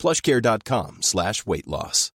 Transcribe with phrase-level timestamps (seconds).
[0.00, 2.12] plushcare.com slash weight loss.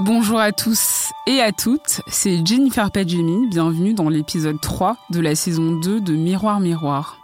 [0.00, 5.34] Bonjour à tous et à toutes, c'est Jennifer Padjemi, bienvenue dans l'épisode 3 de la
[5.34, 7.18] saison 2 de Miroir Miroir.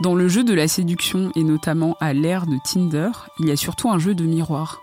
[0.00, 3.56] Dans le jeu de la séduction et notamment à l'ère de Tinder, il y a
[3.56, 4.80] surtout un jeu de miroir,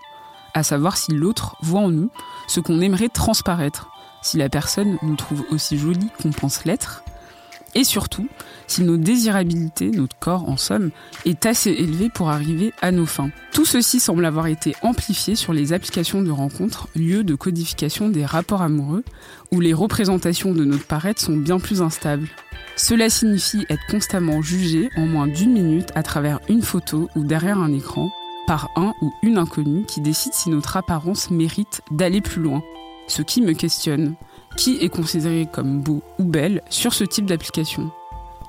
[0.52, 2.10] à savoir si l'autre voit en nous
[2.48, 3.88] ce qu'on aimerait transparaître,
[4.20, 7.02] si la personne nous trouve aussi jolie qu'on pense l'être,
[7.74, 8.28] et surtout
[8.66, 10.90] si nos désirabilités, notre corps en somme,
[11.24, 13.30] est assez élevé pour arriver à nos fins.
[13.52, 18.24] Tout ceci semble avoir été amplifié sur les applications de rencontres, lieu de codification des
[18.24, 19.04] rapports amoureux,
[19.52, 22.28] où les représentations de notre paraître sont bien plus instables.
[22.76, 27.58] Cela signifie être constamment jugé en moins d'une minute à travers une photo ou derrière
[27.58, 28.10] un écran
[28.46, 32.62] par un ou une inconnue qui décide si notre apparence mérite d'aller plus loin.
[33.06, 34.14] Ce qui me questionne.
[34.56, 37.90] Qui est considéré comme beau ou belle sur ce type d'application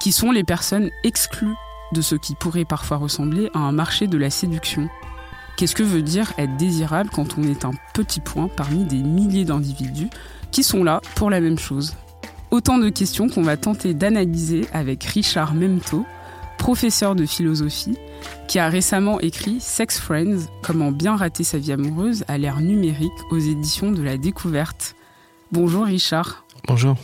[0.02, 1.54] qui sont les personnes exclues
[1.94, 4.90] de ce qui pourrait parfois ressembler à un marché de la séduction.
[5.58, 9.46] Qu'est-ce que veut dire être désirable quand on est un petit point parmi des milliers
[9.46, 10.10] d'individus
[10.50, 11.94] qui sont là pour la même chose?
[12.50, 16.04] Autant de questions qu'on va tenter d'analyser avec Richard Memto,
[16.58, 17.98] professeur de philosophie,
[18.48, 23.12] qui a récemment écrit Sex Friends, comment bien rater sa vie amoureuse à l'ère numérique
[23.30, 24.96] aux éditions de la découverte.
[25.52, 26.46] Bonjour Richard.
[26.66, 26.96] Bonjour.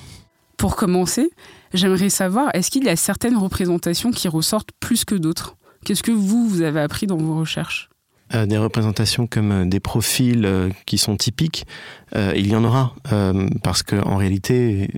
[0.55, 1.29] Pour commencer,
[1.73, 5.57] j'aimerais savoir, est-ce qu'il y a certaines représentations qui ressortent plus que d'autres?
[5.83, 7.89] Qu'est-ce que vous, vous avez appris dans vos recherches?
[8.33, 11.65] Euh, des représentations comme euh, des profils euh, qui sont typiques,
[12.15, 12.95] euh, il y en aura,
[13.63, 14.91] parce qu'en réalité,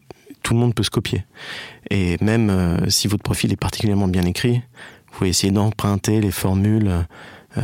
[0.43, 1.25] tout le monde peut se copier.
[1.89, 4.61] Et même si votre profil est particulièrement bien écrit,
[5.07, 7.05] vous pouvez essayer d'emprunter les formules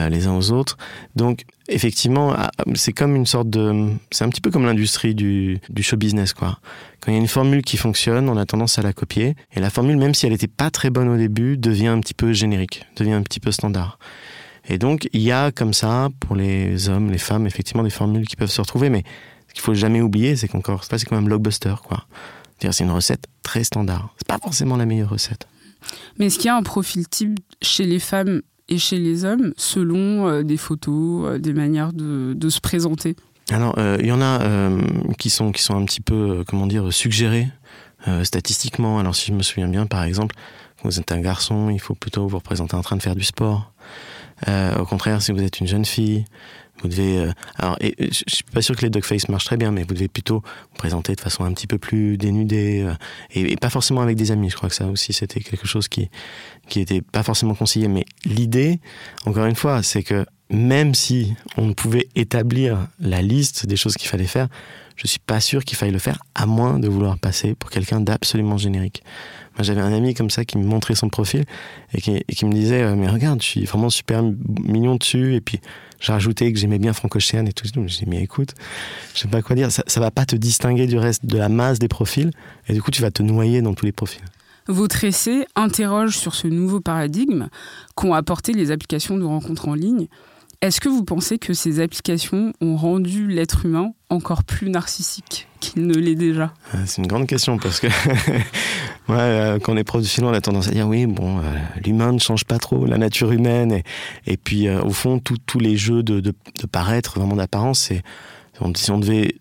[0.09, 0.77] les uns aux autres.
[1.15, 3.89] Donc, effectivement, ah, c'est comme une sorte de...
[4.11, 6.59] C'est un petit peu comme l'industrie du, du show business, quoi.
[7.01, 9.35] Quand il y a une formule qui fonctionne, on a tendance à la copier.
[9.55, 12.13] Et la formule, même si elle n'était pas très bonne au début, devient un petit
[12.13, 13.99] peu générique, devient un petit peu standard.
[14.67, 18.27] Et donc, il y a comme ça, pour les hommes, les femmes, effectivement, des formules
[18.27, 18.89] qui peuvent se retrouver.
[18.89, 19.03] Mais
[19.47, 22.05] ce qu'il faut jamais oublier, c'est qu'encore, c'est quand même blockbuster, quoi.
[22.59, 24.13] C'est une recette très standard.
[24.17, 25.47] C'est pas forcément la meilleure recette.
[26.17, 29.53] Mais est-ce qu'il y a un profil type chez les femmes et chez les hommes
[29.57, 33.15] selon euh, des photos, euh, des manières de, se présenter
[33.49, 34.39] Alors, euh, il y en a
[35.17, 37.47] qui, sont, qui sont un petit peu, comment dire, suggérés
[38.21, 38.99] statistiquement.
[38.99, 40.35] Alors, si je me souviens bien, par exemple,
[40.79, 43.23] quand vous êtes un garçon, il faut plutôt vous représenter en train de faire du
[43.23, 43.73] sport.
[44.47, 46.25] Au contraire, si vous êtes une jeune fille,
[46.81, 47.19] vous devez.
[47.19, 49.93] euh, alors, et, je suis pas sûr que les dogface marchent très bien, mais vous
[49.93, 52.93] devez plutôt vous présenter de façon un petit peu plus dénudée euh,
[53.31, 54.49] et, pas forcément avec des amis.
[54.49, 56.09] Je crois que ça aussi, c'était quelque chose qui
[56.67, 57.87] qui pas forcément conseillé.
[57.87, 58.79] Mais l'idée,
[59.25, 64.09] encore une fois, c'est que même si on pouvait établir la liste des choses qu'il
[64.09, 64.47] fallait faire,
[64.95, 67.99] je suis pas sûr qu'il faille le faire, à moins de vouloir passer pour quelqu'un
[67.99, 69.03] d'absolument générique.
[69.59, 71.45] J'avais un ami comme ça qui me montrait son profil
[71.93, 74.21] et qui, et qui me disait euh, Mais regarde, je suis vraiment super
[74.63, 75.35] mignon dessus.
[75.35, 75.61] Et puis,
[75.99, 77.65] j'ai rajouté que j'aimais bien Franco Ocean et tout.
[77.65, 78.53] J'ai dit Mais écoute,
[79.13, 79.71] je sais pas quoi dire.
[79.71, 82.31] Ça, ça va pas te distinguer du reste de la masse des profils.
[82.67, 84.23] Et du coup, tu vas te noyer dans tous les profils.
[84.67, 87.49] Votre essai interroge sur ce nouveau paradigme
[87.93, 90.07] qu'ont apporté les applications de rencontres en ligne.
[90.61, 95.85] Est-ce que vous pensez que ces applications ont rendu l'être humain encore plus narcissique qu'il
[95.85, 96.53] ne l'est déjà?
[96.73, 97.87] Euh, C'est une grande question parce que
[99.09, 101.39] ouais, euh, quand on est prof de philo, on a tendance à dire oui, bon,
[101.39, 101.41] euh,
[101.83, 103.71] l'humain ne change pas trop, la nature humaine.
[103.71, 103.83] Et,
[104.27, 108.03] et puis, euh, au fond, tous les jeux de, de, de paraître, vraiment d'apparence, c'est.
[108.77, 109.35] Si on devait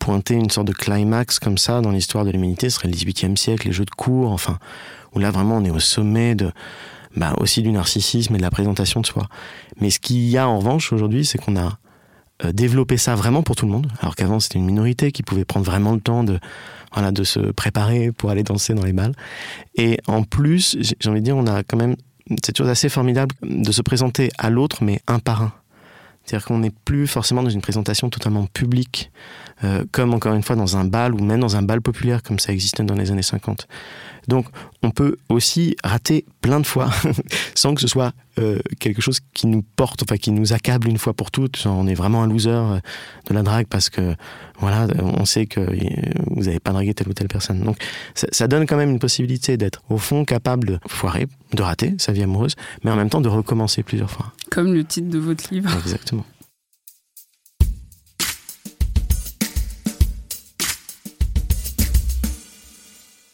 [0.00, 3.36] pointer une sorte de climax comme ça dans l'histoire de l'humanité, ce serait le XVIIIe
[3.36, 4.58] siècle, les jeux de cours, enfin,
[5.14, 6.50] où là vraiment on est au sommet de,
[7.16, 9.28] bah, aussi du narcissisme et de la présentation de soi.
[9.80, 11.78] Mais ce qu'il y a en revanche aujourd'hui, c'est qu'on a
[12.44, 15.44] euh, développé ça vraiment pour tout le monde, alors qu'avant c'était une minorité qui pouvait
[15.44, 16.40] prendre vraiment le temps de,
[16.92, 19.14] voilà, de se préparer pour aller danser dans les balles.
[19.76, 21.96] Et en plus, j'ai envie de dire, on a quand même
[22.44, 25.52] cette chose assez formidable de se présenter à l'autre, mais un par un.
[26.24, 29.10] C'est-à-dire qu'on n'est plus forcément dans une présentation totalement publique,
[29.64, 32.38] euh, comme encore une fois dans un bal ou même dans un bal populaire comme
[32.38, 33.66] ça existait dans les années 50.
[34.28, 34.46] Donc
[34.82, 36.90] on peut aussi rater plein de fois
[37.54, 40.98] sans que ce soit euh, quelque chose qui nous porte, enfin qui nous accable une
[40.98, 41.64] fois pour toutes.
[41.66, 42.78] on est vraiment un loser euh,
[43.28, 44.14] de la drague parce que
[44.60, 45.60] voilà, on sait que
[46.30, 47.60] vous n'avez pas dragué telle ou telle personne.
[47.60, 47.78] Donc
[48.14, 51.94] ça, ça donne quand même une possibilité d'être au fond capable de foirer, de rater
[51.98, 52.54] sa vie amoureuse,
[52.84, 54.32] mais en même temps de recommencer plusieurs fois.
[54.50, 55.70] Comme le titre de votre livre.
[55.78, 56.24] Exactement.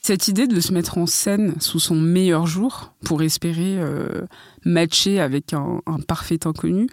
[0.07, 4.27] Cette idée de se mettre en scène sous son meilleur jour pour espérer euh,
[4.63, 6.89] matcher avec un, parfait inconnu,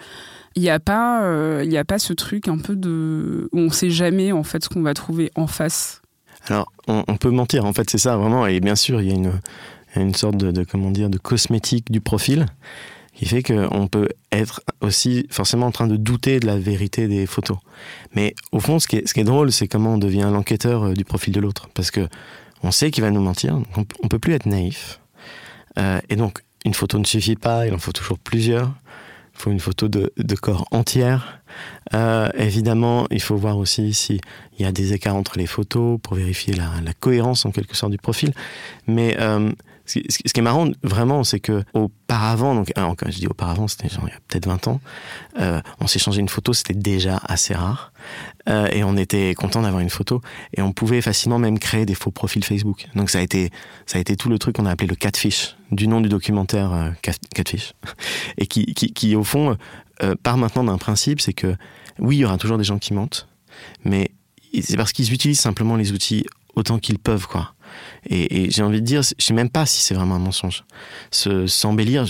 [0.55, 3.89] il n'y a pas, euh, a pas ce truc un peu de où on sait
[3.89, 6.01] jamais en fait ce qu'on va trouver en face.
[6.47, 9.15] Alors on, peut mentir en fait c'est ça vraiment et bien sûr il y a
[9.15, 9.41] une,
[9.97, 12.45] une sorte de, comment dire de cosmétique du profil
[13.13, 17.25] qui fait qu'on peut être aussi forcément en train de douter de la vérité des
[17.25, 17.57] photos.
[18.15, 20.83] Mais au fond, ce qui est, ce qui est drôle, c'est comment on devient l'enquêteur
[20.83, 21.67] euh, du profil de l'autre.
[21.73, 22.07] Parce que
[22.63, 24.99] on sait qu'il va nous mentir, on, ne peut plus être naïf.
[25.77, 28.73] Euh, et donc, une photo ne suffit pas, il en faut toujours plusieurs.
[29.33, 31.41] Il faut une photo de, corps entière.
[31.93, 34.21] Euh, évidemment, il faut voir aussi s'il
[34.59, 37.97] y a des écarts entre les photos pour vérifier la, cohérence en quelque sorte du
[37.97, 38.33] profil.
[38.87, 39.51] Mais euh,
[39.91, 44.09] ce qui est marrant, vraiment, c'est que auparavant, donc quand je dis auparavant, c'était il
[44.09, 44.81] y a peut-être 20 ans,
[45.39, 47.91] euh, on s'est changé une photo, c'était déjà assez rare,
[48.49, 50.21] euh, et on était content d'avoir une photo,
[50.55, 52.87] et on pouvait facilement même créer des faux profils Facebook.
[52.95, 53.49] Donc ça a été,
[53.85, 56.73] ça a été tout le truc qu'on a appelé le catfish, du nom du documentaire
[56.73, 56.89] euh,
[57.33, 57.73] Catfish,
[58.37, 59.57] et qui, qui, qui au fond
[60.23, 61.55] part maintenant d'un principe, c'est que
[61.99, 63.27] oui, il y aura toujours des gens qui mentent,
[63.85, 64.09] mais
[64.61, 67.53] c'est parce qu'ils utilisent simplement les outils autant qu'ils peuvent, quoi.
[68.09, 70.63] Et, j'ai envie de dire, je sais même pas si c'est vraiment un mensonge.
[71.11, 72.05] S'embellir,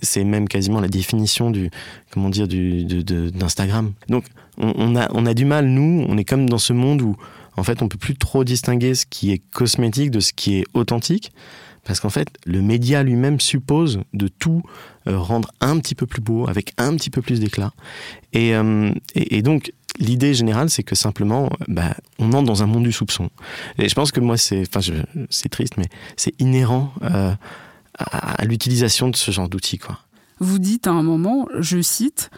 [0.00, 1.70] c'est même quasiment la définition du,
[2.10, 3.92] comment dire, du, d'Instagram.
[4.08, 4.24] Donc,
[4.58, 7.16] on, a, on a du mal, nous, on est comme dans ce monde où,
[7.56, 10.64] en fait, on peut plus trop distinguer ce qui est cosmétique de ce qui est
[10.74, 11.32] authentique.
[11.84, 14.62] Parce qu'en fait, le média lui-même suppose de tout
[15.08, 17.72] euh, rendre un petit peu plus beau, avec un petit peu plus d'éclat.
[18.32, 22.84] et, euh, et donc, l'idée générale, c'est que simplement, bah, on entre dans un monde
[22.84, 23.30] du soupçon.
[23.78, 24.80] Et je pense que moi, c'est, enfin,
[25.30, 27.34] c'est triste, mais c'est inhérent euh,
[27.98, 29.98] à, l'utilisation de ce genre d'outils, quoi.
[30.38, 32.30] Vous dites à un moment, je cite,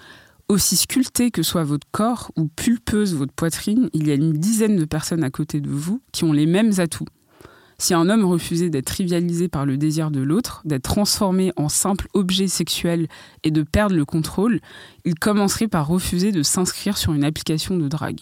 [0.49, 4.77] aussi sculpté que soit votre corps ou pulpeuse votre poitrine, il y a une dizaine
[4.77, 7.07] de personnes à côté de vous qui ont les mêmes atouts.
[7.79, 12.09] Si un homme refusait d'être trivialisé par le désir de l'autre, d'être transformé en simple
[12.15, 13.09] objet sexuel
[13.43, 14.61] et de perdre le contrôle,
[15.05, 18.21] il commencerait par refuser de s'inscrire sur une application de drague.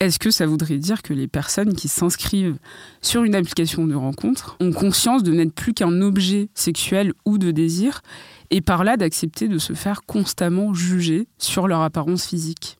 [0.00, 2.58] Est-ce que ça voudrait dire que les personnes qui s'inscrivent
[3.02, 7.52] sur une application de rencontre ont conscience de n'être plus qu'un objet sexuel ou de
[7.52, 8.02] désir
[8.50, 12.78] et par là d'accepter de se faire constamment juger sur leur apparence physique?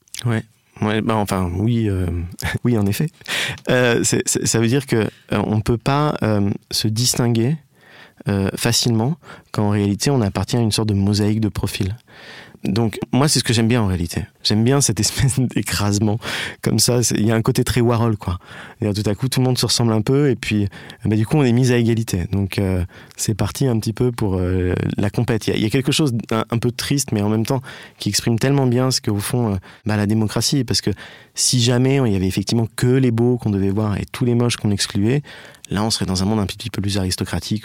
[0.80, 2.06] Ouais, bah enfin oui, euh,
[2.64, 3.08] oui en effet.
[3.70, 6.16] Euh, ça veut dire que euh, on peut pas
[6.70, 7.56] se distinguer
[8.56, 9.16] facilement
[9.50, 11.96] quand en réalité on appartient à une sorte de mosaïque de profils.
[12.64, 14.24] Donc moi c'est ce que j'aime bien en réalité.
[14.44, 16.18] J'aime bien cette espèce d'écrasement
[16.62, 17.00] comme ça.
[17.16, 18.38] Il y a un côté très Warhol quoi.
[18.80, 20.68] Et tout à coup tout le monde se ressemble un peu et puis
[21.04, 22.26] bah, du coup on est mis à égalité.
[22.30, 22.84] Donc euh,
[23.16, 25.48] c'est parti un petit peu pour euh, la compète.
[25.48, 27.62] Il y, a, quelque chose d'un un peu triste mais en même temps
[27.98, 30.62] qui exprime tellement bien ce qu'au fond euh, bah, la démocratie.
[30.62, 30.90] Parce que
[31.34, 34.36] si jamais il y avait effectivement que les beaux qu'on devait voir et tous les
[34.36, 35.22] moches qu'on excluait,
[35.68, 37.64] là on serait dans un monde un petit peu plus aristocratique,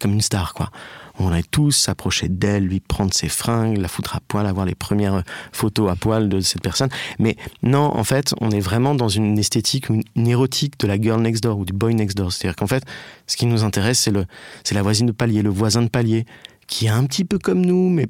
[0.00, 0.70] comme une star quoi
[1.18, 4.74] on allait tous s'approcher d'elle, lui prendre ses fringues, la foutre à poil, avoir les
[4.74, 5.22] premières
[5.52, 6.88] photos à poil de cette personne.
[7.18, 11.20] Mais non, en fait, on est vraiment dans une esthétique, une érotique de la girl
[11.20, 12.32] next door ou du boy next door.
[12.32, 12.84] C'est-à-dire qu'en fait,
[13.26, 14.26] ce qui nous intéresse, c'est le,
[14.64, 16.24] c'est la voisine de palier, le voisin de palier,
[16.66, 18.08] qui est un petit peu comme nous, mais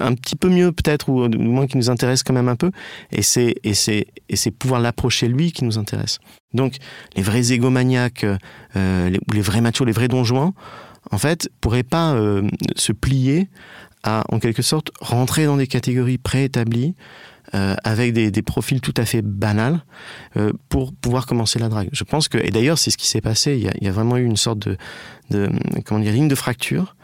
[0.00, 2.70] un petit peu mieux peut-être ou du moins qui nous intéresse quand même un peu
[3.12, 6.20] et c'est et c'est et c'est pouvoir l'approcher lui qui nous intéresse
[6.54, 6.76] donc
[7.14, 10.54] les vrais égomaniaques euh, les, les vrais machos les vrais donjouans
[11.10, 13.48] en fait, pourrait pas euh, se plier
[14.02, 16.94] à, en quelque sorte, rentrer dans des catégories préétablies
[17.54, 19.84] euh, avec des, profils tout à fait banals
[20.36, 21.88] euh, pour pouvoir commencer la drague.
[21.92, 23.56] Je pense que, et d'ailleurs, c'est ce qui s'est passé.
[23.56, 24.76] Il y, a, vraiment eu une sorte de,
[25.30, 25.50] de,
[25.84, 26.96] comment dire, ligne de fracture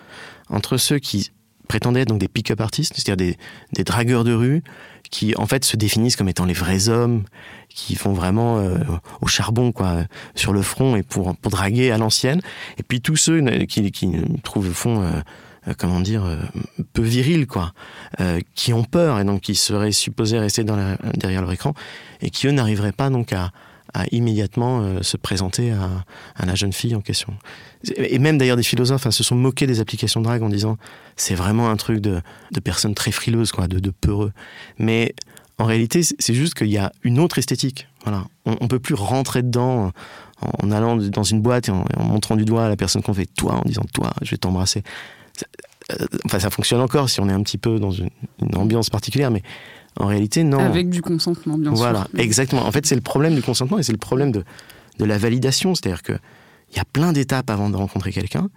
[0.49, 1.31] entre ceux qui
[1.71, 3.37] prétendaient être donc des pick-up artistes, c'est-à-dire
[3.73, 4.65] des, dragueurs de rue,
[5.13, 7.23] qui en fait se définissent comme étant les vrais hommes,
[7.69, 8.79] qui font vraiment euh,
[9.21, 9.99] au charbon quoi,
[10.35, 12.41] sur le front et pour pour draguer à l'ancienne.
[12.79, 14.11] Et puis tous ceux qui qui
[14.43, 15.11] trouvent le fond euh,
[15.69, 16.25] euh, comment dire
[16.93, 17.73] peu viril quoi,
[18.57, 21.73] qui ont peur et donc qui seraient supposés rester dans derrière leur écran
[22.21, 23.53] et qui eux n'arriveraient pas donc à
[23.95, 27.35] à immédiatement euh, se présenter à, la jeune fille en question.
[27.97, 30.77] Et même d'ailleurs des philosophes hein, se sont moqués des applications de drague en disant
[31.17, 32.21] c'est vraiment un truc de,
[32.53, 34.33] de personnes très frileuses, quoi, de, peureux.
[34.79, 35.15] Mais
[35.59, 37.89] en réalité, c'est juste qu'il y a une autre esthétique.
[38.05, 38.25] Voilà.
[38.47, 39.93] On, on peut plus rentrer dedans
[40.41, 43.15] en, allant dans une boîte et en, en, montrant du doigt à la personne qu'on
[43.15, 44.83] fait toi, en disant toi, je vais t'embrasser.
[45.93, 48.91] Euh, enfin, ça fonctionne encore si on est un petit peu dans une, une ambiance
[48.91, 49.43] particulière, mais
[49.97, 50.59] en réalité, non.
[50.59, 52.09] Avec du consentement, bien voilà, sûr.
[52.13, 52.67] Voilà, exactement.
[52.67, 54.45] En fait, c'est le problème du consentement et c'est le problème de,
[54.99, 55.75] de la validation.
[55.75, 56.21] C'est-à-dire qu'il
[56.77, 58.49] y a plein d'étapes avant de rencontrer quelqu'un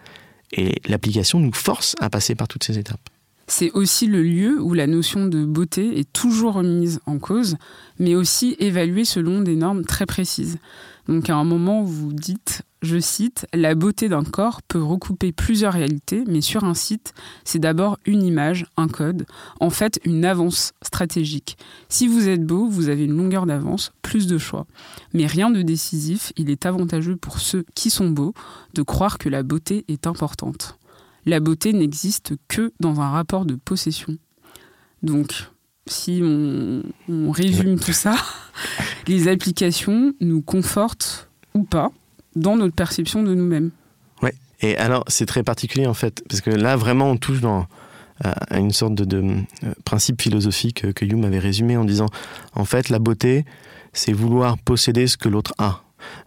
[0.52, 3.10] et l'application nous force à passer par toutes ces étapes.
[3.48, 7.58] C'est aussi le lieu où la notion de beauté est toujours remise en cause,
[8.00, 10.58] mais aussi évaluée selon des normes très précises.
[11.08, 15.74] Donc à un moment, vous dites, je cite, La beauté d'un corps peut recouper plusieurs
[15.74, 19.26] réalités, mais sur un site, c'est d'abord une image, un code,
[19.60, 21.58] en fait une avance stratégique.
[21.90, 24.66] Si vous êtes beau, vous avez une longueur d'avance, plus de choix.
[25.14, 28.34] Mais rien de décisif, il est avantageux pour ceux qui sont beaux
[28.74, 30.78] de croire que la beauté est importante.
[31.26, 34.18] La beauté n'existe que dans un rapport de possession.
[35.02, 35.34] Donc,
[35.88, 38.16] si on, on résume tout ça,
[39.08, 41.92] les applications nous confortent ou pas
[42.36, 43.72] dans notre perception de nous-mêmes.
[44.22, 44.34] Ouais.
[44.62, 47.68] Et alors, c'est très particulier en fait, parce que là, vraiment, on touche dans
[48.24, 49.22] à une sorte de, de
[49.64, 52.08] euh, principe philosophique que Hume avait résumé en disant,
[52.54, 53.46] en fait, la beauté,
[53.92, 55.83] c'est vouloir posséder ce que l'autre a.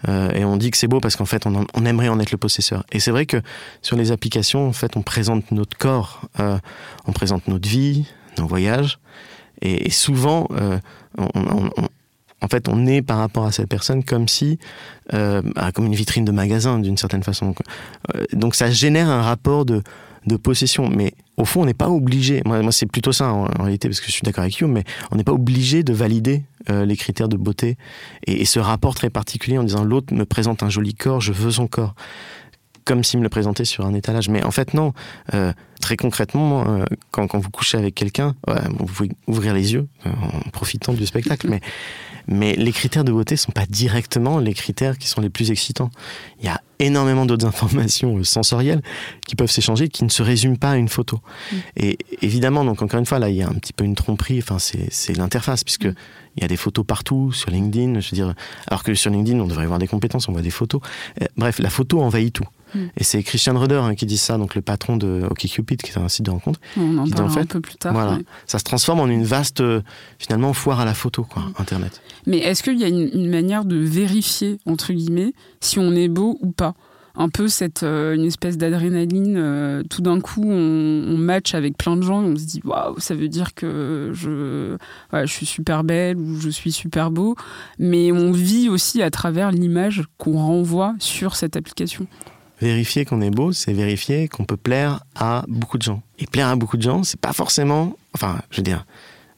[0.08, 2.38] Euh, et on dit que c'est beau parce qu'en fait, on, aimerait en être le
[2.38, 2.84] possesseur.
[2.92, 3.40] Et c'est vrai que
[3.82, 6.58] sur les applications, en fait, on présente notre corps, euh,
[7.06, 8.06] on présente notre vie,
[8.38, 8.98] nos voyages,
[9.62, 10.78] et, souvent, euh,
[11.16, 11.70] on,
[12.42, 14.58] en fait, on est par rapport à cette personne comme si,
[15.14, 15.40] euh,
[15.74, 17.46] comme une vitrine de magasin d'une certaine façon.
[17.46, 17.58] Donc,
[18.32, 19.82] donc, ça génère un rapport de,
[20.26, 20.90] de possession.
[20.90, 22.42] Mais au fond, on n'est pas obligé.
[22.44, 24.84] Moi, moi c'est plutôt ça en, réalité, parce que je suis d'accord avec you, mais
[25.10, 27.76] on n'est pas obligé de valider euh, les critères de beauté
[28.26, 31.32] et, et, ce rapport très particulier en disant l'autre me présente un joli corps, je
[31.32, 31.94] veux son corps
[32.86, 34.30] comme s'il me le présentait sur un étalage.
[34.30, 34.94] Mais en fait, non.
[35.34, 39.74] Euh, très concrètement, euh, quand, quand, vous couchez avec quelqu'un, ouais, vous pouvez ouvrir les
[39.74, 41.60] yeux euh, en profitant du spectacle, mais,
[42.28, 45.50] mais les critères de beauté ne sont pas directement les critères qui sont les plus
[45.50, 45.90] excitants.
[46.40, 48.82] Il y a énormément d'autres informations sensorielles
[49.26, 51.20] qui peuvent s'échanger, qui ne se résument pas à une photo.
[51.50, 51.56] Mm.
[51.76, 54.38] Et évidemment, donc encore une fois, là, il y a un petit peu une tromperie.
[54.38, 55.94] Enfin, c'est l'interface, puisque mm.
[56.36, 58.00] il y a des photos partout sur LinkedIn.
[58.00, 58.34] Je veux dire,
[58.66, 60.80] alors que sur LinkedIn, on devrait avoir des compétences, on voit des photos.
[61.36, 62.46] bref, la photo envahit tout.
[62.74, 62.78] Mm.
[62.96, 65.98] Et c'est Christian Rudder hein, qui dit ça, donc le patron de OkCupid, qui est
[65.98, 66.60] un site de rencontre.
[66.76, 67.92] On en qui parlera en fait, un peu plus tard.
[67.92, 68.24] Voilà, ouais.
[68.46, 69.80] ça se transforme en une vaste, euh,
[70.18, 71.52] finalement, foire à la photo, quoi, Mm.
[71.58, 72.02] Internet.
[72.26, 76.08] Mais est-ce qu'il y a une, une, manière de vérifier, entre guillemets, si on est
[76.08, 76.74] beau ou pas?
[77.18, 81.78] Un peu cette euh, une espèce d'adrénaline euh, tout d'un coup on, on, match avec
[81.78, 84.76] plein de gens et on se dit waouh ça veut dire que je
[85.14, 87.34] je suis super belle ou je suis super beau
[87.78, 92.06] mais on vit aussi à travers l'image qu'on renvoie sur cette application
[92.60, 96.02] Vérifier qu'on est beau, c'est vérifier qu'on peut plaire à beaucoup de gens.
[96.18, 97.96] Et plaire à beaucoup de gens, c'est pas forcément.
[98.14, 98.86] Enfin, je veux dire,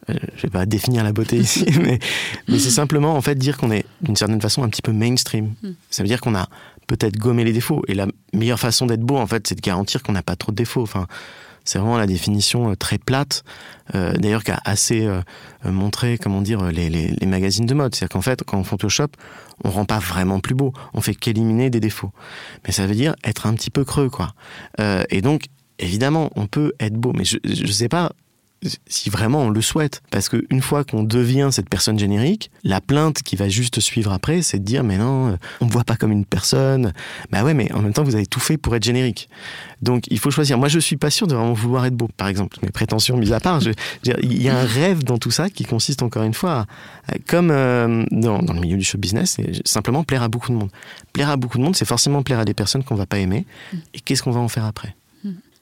[0.09, 1.99] euh, je vais pas définir la beauté ici, mais,
[2.47, 5.55] mais c'est simplement en fait dire qu'on est d'une certaine façon un petit peu mainstream.
[5.63, 5.71] Mm.
[5.91, 6.49] Ça veut dire qu'on a
[6.87, 7.83] peut-être gommé les défauts.
[7.87, 10.53] Et la meilleure façon d'être beau, en fait, c'est de garantir qu'on n'a pas trop
[10.53, 10.83] de défauts.
[10.83, 11.07] Enfin,
[11.69, 13.45] c'est vraiment la définition euh, très plate,
[13.95, 15.21] euh, d'ailleurs qui a assez euh,
[15.65, 17.95] montré, comment dire, les, magazines de mode.
[17.95, 19.09] C'est-à-dire qu'en fait, quand on Photoshop,
[19.65, 22.11] on rend pas vraiment plus beau, on fait qu'éliminer des défauts.
[22.67, 24.33] Mais ça veut dire être un petit peu creux, quoi.
[24.81, 25.45] Euh, et donc,
[25.79, 28.13] évidemment, on peut être beau, mais je, je sais pas
[28.87, 30.03] si vraiment on le souhaite.
[30.11, 34.43] Parce qu'une fois qu'on devient cette personne générique, la plainte qui va juste suivre après,
[34.43, 36.93] c'est de dire mais non, on me voit pas comme une personne.
[37.31, 39.29] Bah ouais, mais en même temps, vous avez tout fait pour être générique.
[39.83, 40.59] Donc il faut choisir.
[40.59, 42.59] Moi, je suis pas sûr de vraiment vouloir être beau, par exemple.
[42.63, 43.61] Mes prétentions mises à part,
[44.05, 46.67] il y a un rêve dans tout ça qui consiste encore une fois,
[47.27, 50.71] comme euh, dans, le milieu du show business, simplement plaire à beaucoup de monde.
[51.13, 53.47] Plaire à beaucoup de monde, c'est forcément plaire à des personnes qu'on va pas aimer.
[53.95, 54.95] Et qu'est-ce qu'on va en faire après?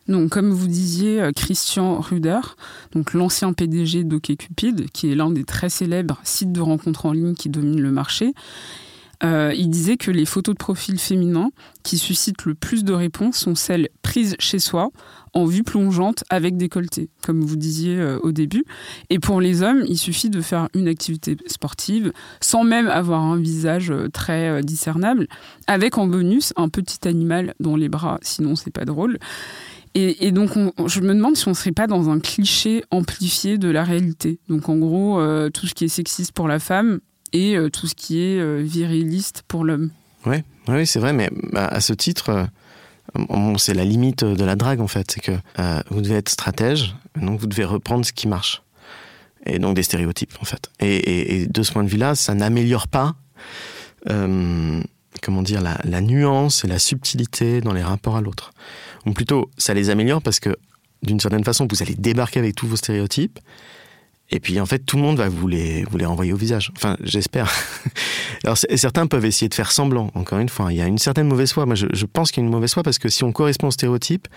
[0.09, 2.41] Donc, comme vous disiez, euh, Christian Ruder,
[2.93, 7.35] donc l'ancien PDG d'OkCupid, qui est l'un des très célèbres sites de rencontres en ligne
[7.35, 8.33] qui dominent le marché,
[9.25, 11.51] euh, il disait que les photos de profil féminin
[11.83, 14.91] qui suscitent le plus de réponses sont celles prises chez soi,
[15.33, 18.65] en vue plongeante avec décolleté, comme vous disiez euh, au début.
[19.09, 23.37] Et pour les hommes, il suffit de faire une activité sportive sans même avoir un
[23.39, 25.29] visage très discernable,
[25.67, 29.19] avec en bonus un petit animal dans les bras, sinon c'est pas drôle.
[29.99, 33.57] Et, donc, on, je me demande si on ne serait pas dans un cliché amplifié
[33.57, 34.39] de la réalité.
[34.47, 37.01] Donc, en gros, euh, tout ce qui est sexiste pour la femme
[37.33, 39.89] et euh, tout ce qui est euh, viriliste pour l'homme.
[40.27, 40.37] Oui,
[40.69, 42.47] ouais, c'est vrai, mais bah, à ce titre,
[43.57, 45.13] c'est la limite de la drague, en fait.
[45.13, 45.33] C'est que
[45.89, 48.63] vous devez être stratège, donc vous devez reprendre ce qui marche.
[49.47, 50.71] Et donc des stéréotypes, en fait.
[50.79, 53.15] Et, de ce point de vue-là, ça n'améliore pas
[55.27, 58.53] comment dire, la, nuance et la subtilité dans les rapports à l'autre.
[59.07, 60.57] Ou plutôt, ça les améliore parce que,
[61.03, 63.41] d'une certaine façon, vous allez débarquer avec tous vos stéréotypes,
[64.31, 66.73] et puis en fait, tout le monde va vous les, vous les renvoyer au visage.
[66.77, 67.53] Enfin, j'espère.
[68.45, 70.73] Alors certains peuvent essayer de faire semblant, encore une fois.
[70.73, 71.67] Il y a une certaine mauvaise foi.
[71.67, 73.69] Moi, je, je pense qu'il y a une mauvaise foi parce que si on correspond
[73.69, 74.29] au stéréotype,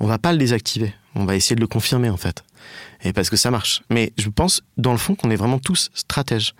[0.00, 0.94] on va pas le désactiver.
[1.14, 2.42] On va essayer de le confirmer, en fait
[3.04, 3.82] et parce que ça marche.
[3.90, 6.54] Mais je pense, dans le fond, qu'on est vraiment tous stratèges.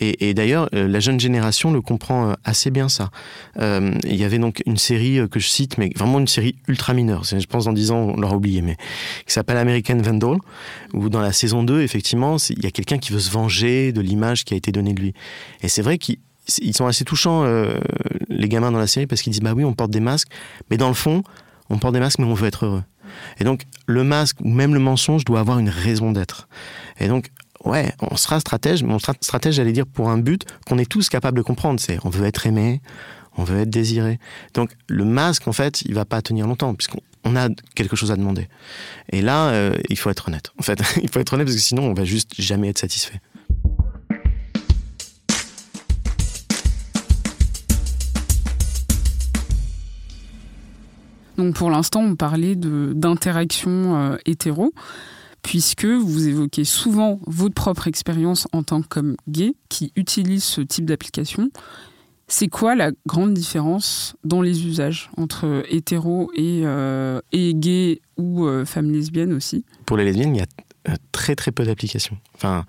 [0.00, 3.10] Et, d'ailleurs, euh, la jeune génération le comprend euh, assez bien ça.
[3.58, 6.92] Euh, il y avait donc une série que je cite, mais vraiment une série ultra
[6.92, 7.24] mineure.
[7.24, 8.76] Je pense dans 10 ans, on l'aura oublié, mais
[9.26, 10.38] qui s'appelle American Vandal,
[10.92, 14.00] où dans la saison 2, effectivement, il y a quelqu'un qui veut se venger de
[14.00, 15.14] l'image qui a été donnée de lui.
[15.62, 16.18] Et c'est vrai qu'ils
[16.72, 17.44] sont assez touchants,
[18.28, 20.28] les gamins dans la série, parce qu'ils disent, bah oui, on porte des masques,
[20.70, 21.22] mais dans le fond,
[21.70, 22.82] on porte des masques, mais on veut être heureux.
[23.38, 26.48] Et donc, le masque ou même le mensonge doit avoir une raison d'être.
[26.98, 27.30] Et donc,
[27.64, 30.90] ouais, on sera stratège, mais on sera stratège, j'allais dire, pour un but qu'on est
[30.90, 31.80] tous capables de comprendre.
[31.80, 32.80] C'est on veut être aimé,
[33.36, 34.18] on veut être désiré.
[34.54, 38.16] Donc, le masque, en fait, il va pas tenir longtemps, puisqu'on a quelque chose à
[38.16, 38.48] demander.
[39.12, 40.52] Et là, euh, il faut être honnête.
[40.58, 43.20] En fait, il faut être honnête parce que sinon, on va juste jamais être satisfait.
[51.36, 54.72] Donc pour l'instant, on parlait d'interaction euh, hétéro,
[55.42, 60.86] puisque vous évoquez souvent votre propre expérience en tant qu'homme gay qui utilise ce type
[60.86, 61.50] d'application.
[62.28, 68.64] C'est quoi la grande différence dans les usages entre hétéro et, euh, gay ou euh,
[68.64, 69.64] femmes lesbiennes aussi?
[69.84, 70.46] Pour les lesbiennes, il y a
[70.88, 72.18] euh, très très peu d'applications.
[72.34, 72.64] Enfin,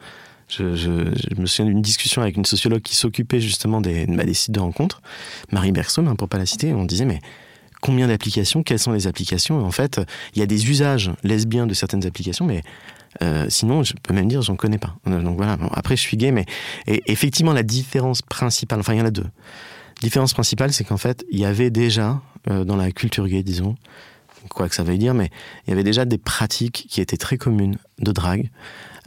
[0.48, 4.60] je, me souviens d'une discussion avec une sociologue qui s'occupait justement des, bah, sites de
[4.60, 5.02] rencontres,
[5.52, 7.20] Marie Bergson, hein, pour pas la citer, on disait mais
[7.82, 9.64] combien d'applications, quelles sont les applications.
[9.64, 10.02] En fait,
[10.34, 12.64] il y a des usages lesbiens de certaines applications, mais
[13.24, 14.96] euh, sinon, je peux même dire, j'en connais pas.
[15.06, 15.58] Donc voilà.
[15.72, 16.46] Après, je suis gay, mais
[16.88, 19.24] effectivement, la différence principale, enfin, il y en a deux.
[19.24, 23.42] La différence principale, c'est qu'en fait, il y avait déjà euh, dans la culture gay,
[23.42, 23.76] disons,
[24.50, 25.30] quoi que ça veuille dire, mais
[25.66, 28.50] il y avait déjà des pratiques qui étaient très communes de drague,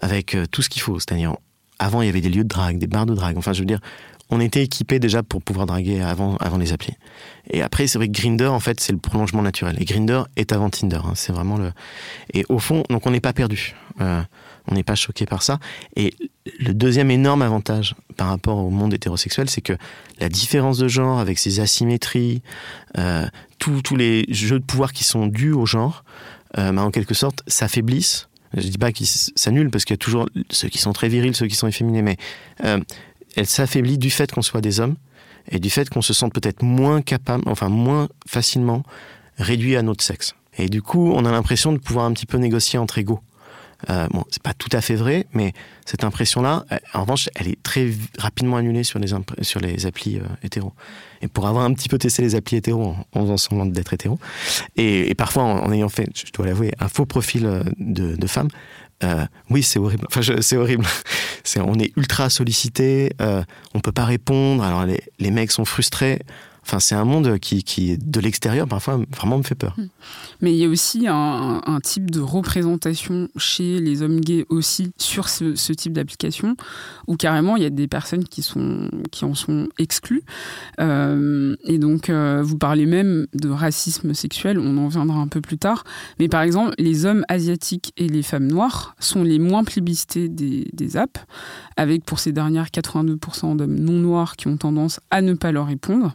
[0.01, 0.99] avec euh, tout ce qu'il faut.
[0.99, 1.37] C'est-à-dire,
[1.79, 3.39] avant, il y avait des lieux de drague, des bars de drague.
[3.39, 3.81] Enfin, je veux dire,
[4.31, 6.95] on était équipé déjà pour pouvoir draguer avant, avant les applis.
[7.51, 9.77] Et après, c'est vrai que Grinder, en fait, c'est le prolongement naturel.
[9.81, 11.01] Et Grinder est avant Tinder.
[11.05, 11.73] Hein, c'est vraiment le.
[12.33, 13.75] Et au fond, donc on n'est pas perdu.
[14.01, 14.23] Euh,
[14.69, 15.59] on n'est pas choqué par ça.
[15.97, 16.15] Et
[16.61, 19.73] le deuxième énorme avantage par rapport au monde hétérosexuel, c'est que
[20.21, 22.43] la différence de genre, avec ses asymétries,
[22.99, 23.27] euh,
[23.59, 26.05] tous les jeux de pouvoir qui sont dus au genre,
[26.57, 28.29] euh, bah, en quelque sorte, s'affaiblissent.
[28.57, 31.37] Je dis pas qu'ils s'annulent parce qu'il y a toujours ceux qui sont très virils,
[31.37, 32.17] ceux qui sont efféminés, mais
[33.37, 34.97] elle s'affaiblit du fait qu'on soit des hommes
[35.51, 38.83] et du fait qu'on se sente peut-être moins capable, enfin moins facilement
[39.39, 40.35] réduit à notre sexe.
[40.59, 43.21] Et du coup, on a l'impression de pouvoir un petit peu négocier entre égaux.
[43.89, 45.55] Euh, bon, c'est pas tout à fait vrai, mais
[45.87, 47.89] cette impression-là, euh, en revanche, elle est très
[48.19, 49.09] rapidement annulée sur les,
[49.41, 50.75] sur applis euh, hétéros.
[51.23, 54.19] Et pour avoir un petit peu testé les applis hétéros en, faisant semblant d'être hétéro,
[54.77, 58.27] et, parfois en, en, ayant fait, je dois l'avouer, un faux profil euh, de, de
[58.27, 58.49] femme,
[59.03, 60.07] euh, oui, c'est horrible.
[60.09, 60.85] Enfin, c'est horrible.
[61.57, 63.43] On est ultra sollicité, euh,
[63.75, 64.63] on peut pas répondre.
[64.63, 66.21] Alors les, les mecs sont frustrés.
[66.71, 69.75] Enfin, c'est un monde qui, de l'extérieur, parfois, vraiment me fait peur.
[70.41, 75.29] Mais il y a aussi un, type de représentation chez les hommes gays aussi sur
[75.29, 76.55] ce, type d'application,
[77.09, 80.23] où carrément, il y a des personnes qui, sont, qui en sont exclues.
[80.79, 85.41] Euh, et donc, euh, vous parlez même de racisme sexuel, on en viendra un peu
[85.41, 85.83] plus tard.
[86.21, 90.97] Mais par exemple, les hommes asiatiques et les femmes noires sont les moins plébiscités des
[90.97, 91.21] apps,
[91.77, 95.67] avec pour ces dernières 82% d'hommes non noirs qui ont tendance à ne pas leur
[95.67, 96.15] répondre.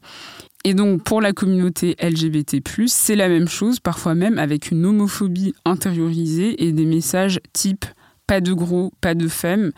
[0.67, 5.54] Et donc, pour la communauté LGBT, c'est la même chose, parfois même avec une homophobie
[5.63, 7.86] intériorisée et des messages type
[8.25, 9.71] pas de gros, pas de femmes,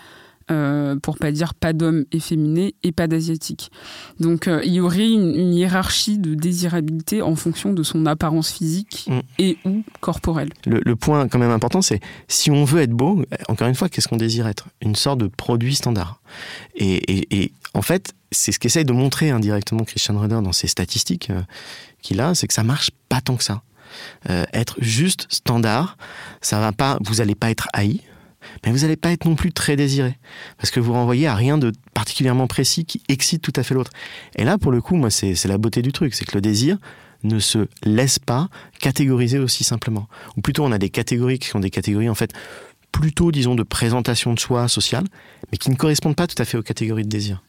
[0.52, 3.72] euh, pour pas dire pas d'hommes efféminés et pas d'asiatiques.
[4.20, 8.52] Donc, euh, il y aurait une, une, hiérarchie de désirabilité en fonction de son apparence
[8.52, 9.20] physique mmh.
[9.40, 10.50] et ou corporelle.
[10.66, 13.90] Le, le, point, quand même important, c'est si on veut être beau, encore une fois,
[13.90, 14.68] qu'est-ce qu'on désire être?
[14.82, 16.22] Une sorte de produit standard.
[16.76, 20.68] Et, et, et en fait, c'est ce qu'essaye de montrer indirectement Christian Reder dans ses
[20.68, 21.42] statistiques euh,
[22.02, 23.62] qu'il a, c'est que ça marche pas tant que ça.
[24.30, 25.98] Euh, être juste standard,
[26.42, 28.02] ça va pas, vous allez pas être haï,
[28.66, 30.18] mais vous n'allez pas être non plus très désiré,
[30.58, 33.92] parce que vous renvoyez à rien de particulièrement précis qui excite tout à fait l'autre.
[34.36, 36.78] Et là, pour le coup, moi, c'est la beauté du truc, c'est que le désir
[37.24, 38.48] ne se laisse pas
[38.80, 40.08] catégoriser aussi simplement.
[40.38, 42.32] Ou plutôt, on a des catégories qui sont des catégories en fait
[42.92, 45.06] plutôt, disons, de présentation de soi sociale,
[45.52, 47.44] mais qui ne correspondent pas tout à fait aux catégories de désir.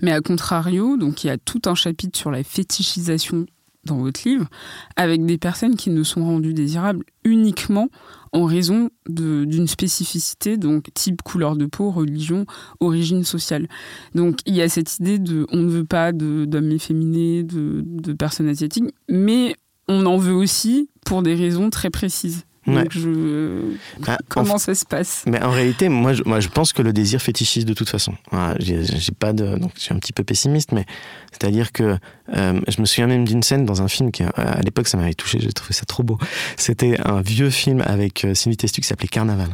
[0.00, 3.46] Mais à contrario, donc il y a tout un chapitre sur la fétichisation
[3.84, 4.48] dans votre livre,
[4.96, 7.88] avec des personnes qui ne sont rendues désirables uniquement
[8.32, 12.46] en raison d'une spécificité, donc type couleur de peau, religion,
[12.80, 13.68] origine sociale.
[14.14, 18.12] Donc il y a cette idée de on ne veut pas d'hommes efféminés, de, de
[18.12, 19.56] personnes asiatiques, mais
[19.88, 22.44] on en veut aussi pour des raisons très précises.
[22.66, 23.74] Donc je...
[23.98, 25.24] Bah, comment ça se passe?
[25.26, 28.14] Mais en réalité, moi je, moi, je pense que le désir fétichise de toute façon.
[28.58, 28.84] j'ai,
[29.18, 30.86] pas de, donc je suis un petit peu pessimiste, mais
[31.32, 31.98] c'est-à-dire que
[32.34, 35.14] euh, je me souviens même d'une scène dans un film qui, à l'époque, ça m'avait
[35.14, 35.38] touché.
[35.40, 36.18] J'ai trouvé ça trop beau.
[36.56, 39.48] C'était un vieux film avec euh, Sylvie Testu qui s'appelait Carnaval.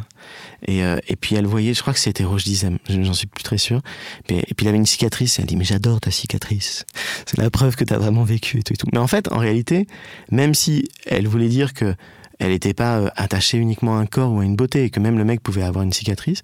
[0.66, 3.44] Et, euh, et puis elle voyait, je crois que c'était Roche Dizem, j'en suis plus
[3.44, 3.80] très sûr.
[4.28, 5.38] Et, puis il avait une cicatrice.
[5.38, 6.84] Et elle dit mais j'adore ta cicatrice.
[7.26, 8.88] C'est la preuve que tu as vraiment vécu et tout, et tout.
[8.92, 9.86] Mais en fait, en réalité,
[10.30, 11.94] même si elle voulait dire que
[12.38, 15.00] elle n'était pas euh, attachée uniquement à un corps ou à une beauté, et que
[15.00, 16.42] même le mec pouvait avoir une cicatrice,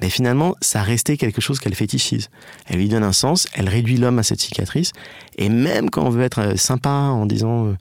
[0.00, 2.28] mais finalement, ça restait quelque chose qu'elle fétichise.
[2.66, 4.92] Elle lui donne un sens, elle réduit l'homme à cette cicatrice,
[5.36, 7.74] et même quand on veut être euh, sympa en disant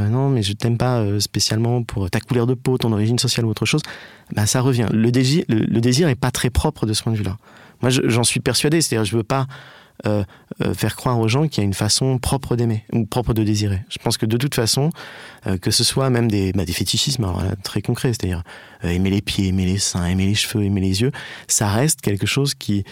[0.00, 3.46] euh, non, mais je t'aime pas spécialement pour ta couleur de peau, ton origine sociale
[3.46, 3.82] ou autre chose,
[4.32, 4.88] bah ça revient.
[4.92, 7.36] Le désir, le, désir est pas très propre de ce point de vue-là.
[7.80, 9.46] Moi, j'en suis persuadé, c'est-à-dire je veux pas
[10.06, 10.24] euh,
[10.60, 13.44] euh, faire croire aux gens qu'il y a une façon propre d'aimer ou propre de
[13.44, 13.80] désirer.
[13.88, 14.90] Je pense que de toute façon,
[15.46, 17.26] euh, que ce soit même des, bah, fétichismes
[17.62, 18.42] très concrets, c'est-à-dire
[18.82, 21.12] aimer les pieds, aimer les seins, aimer les cheveux, aimer les yeux,
[21.46, 22.84] ça reste quelque chose qui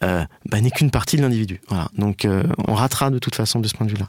[0.00, 1.60] bah, n'est qu'une partie de l'individu.
[1.68, 1.88] Voilà.
[1.96, 2.26] Donc
[2.68, 4.08] on ratera de toute façon de ce point de vue-là.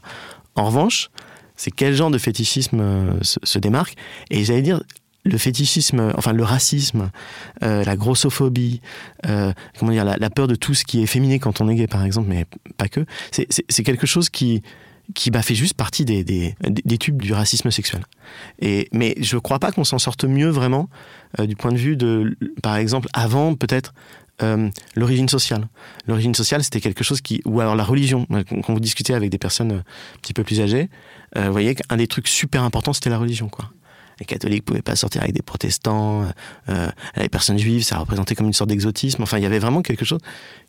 [0.54, 1.10] En revanche,
[1.56, 3.94] c'est quel genre de fétichisme se, se, démarque?
[4.30, 4.82] Et j'allais dire,
[5.24, 7.10] le fétichisme, enfin le racisme,
[7.62, 8.80] euh, la grossophobie,
[9.26, 11.86] euh, comment dire, la, peur de tout ce qui est féminin quand on est gay,
[11.86, 14.62] par exemple, mais pas que, c'est quelque chose qui
[15.14, 18.02] qui bah, fait juste partie des, des, tubes du racisme sexuel.
[18.60, 20.88] Et, mais je ne crois pas qu'on s'en sorte mieux vraiment
[21.38, 23.92] euh, du point de vue de, par exemple, avant peut-être
[24.96, 25.68] l'origine sociale.
[26.08, 28.26] L'origine sociale, c'était quelque chose qui, ou alors la religion.
[28.64, 29.82] Quand vous discutez avec des personnes un
[30.20, 30.88] petit peu plus âgées,
[31.36, 33.70] vous voyez qu'un des trucs super importants, c'était la religion, quoi
[34.22, 36.24] les catholiques pouvaient pas sortir avec des protestants,
[36.68, 39.22] euh, les personnes juives, ça représentait comme une sorte d'exotisme.
[39.22, 40.20] Enfin, il y avait vraiment quelque chose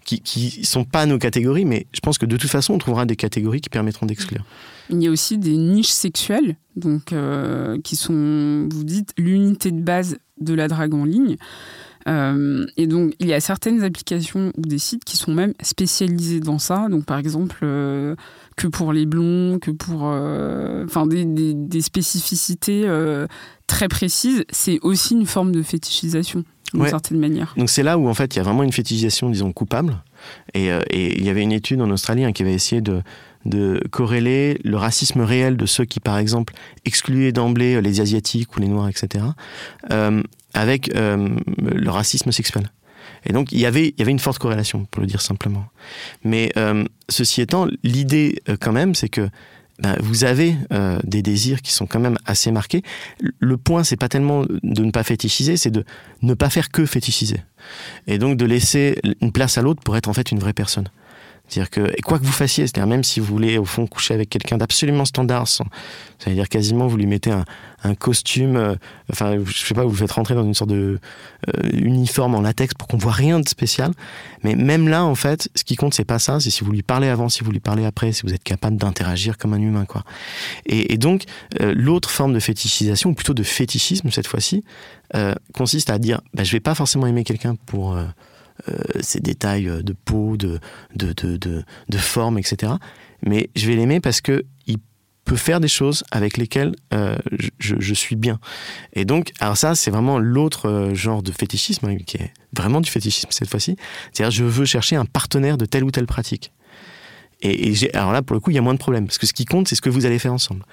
[0.06, 3.06] qui, qui sont pas nos catégories, mais je pense que de toute façon, on trouvera
[3.06, 4.44] des catégories qui permettront d'exclure.
[4.90, 9.82] Il y a aussi des niches sexuelles, donc euh, qui sont, vous dites, l'unité de
[9.82, 11.38] base de la drague en ligne.
[12.08, 16.40] Euh, et donc, il y a certaines applications ou des sites qui sont même spécialisés
[16.40, 16.88] dans ça.
[16.90, 18.16] Donc, par exemple, euh,
[18.56, 20.04] que pour les blonds, que pour.
[20.04, 22.88] Euh, enfin, des, des, spécificités
[23.68, 24.46] très précises.
[24.50, 27.54] C'est aussi une forme de fétichisation, d'une certaine manière.
[27.58, 30.02] Donc, c'est là où, en fait, il y a vraiment une fétichisation, disons, coupable.
[30.54, 33.02] Et, et il y avait une étude en Australie hein, qui avait essayé de
[33.46, 36.54] de corréler le racisme réel de ceux qui, par exemple,
[36.86, 39.26] excluaient d'emblée les Asiatiques ou les Noirs, etc.,
[39.92, 40.22] euh,
[40.54, 42.72] avec euh, le racisme sexuel.
[43.26, 45.66] Et donc il y avait y avait une forte corrélation pour le dire simplement.
[46.24, 49.30] Mais euh, ceci étant, l'idée euh, quand même c'est que
[49.80, 50.56] ben, vous avez
[51.04, 52.84] des désirs qui sont quand même assez marqués.
[53.40, 55.84] Le point c'est pas tellement de ne pas fétichiser, c'est de
[56.22, 57.38] ne pas faire que fétichiser.
[58.06, 60.88] Et donc de laisser une place à l'autre pour être en fait une vraie personne.
[61.54, 64.16] C'est-à-dire que, et quoi que vous fassiez, c'est-à-dire même si vous voulez au fond coucher
[64.16, 68.76] avec quelqu'un d'absolument standard, c'est-à-dire quasiment vous lui mettez un, costume, euh,
[69.12, 71.00] enfin je sais pas, vous le faites rentrer dans une sorte de
[71.50, 73.92] euh, uniforme en latex pour qu'on voit rien de spécial.
[74.42, 76.82] Mais même là, en fait, ce qui compte c'est pas ça, c'est si vous lui
[76.82, 79.86] parlez avant, si vous lui parlez après, si vous êtes capable d'interagir comme un humain,
[79.86, 80.04] quoi.
[80.66, 81.26] Et, donc
[81.62, 84.64] euh, l'autre forme de fétichisation, ou plutôt de fétichisme cette fois-ci,
[85.54, 88.06] consiste à dire, bah, je vais pas forcément aimer quelqu'un pour euh,
[89.02, 90.60] ces détails euh, de peau, de,
[90.96, 92.74] de, de, de, forme, etc.
[93.26, 94.78] Mais je vais l'aimer parce que il
[95.26, 97.16] peut faire des choses avec lesquelles euh,
[97.60, 98.40] je, je, suis bien.
[98.94, 102.90] Et donc, alors ça, c'est vraiment l'autre genre de fétichisme, hein, qui est vraiment du
[102.90, 103.78] fétichisme cette fois-ci.
[104.12, 106.52] C'est-à-dire, je veux chercher un partenaire de telle ou telle pratique.
[107.44, 109.06] Et, alors là, pour le coup, il y a moins de problèmes.
[109.06, 110.64] Parce que ce qui compte, c'est ce que vous allez faire ensemble.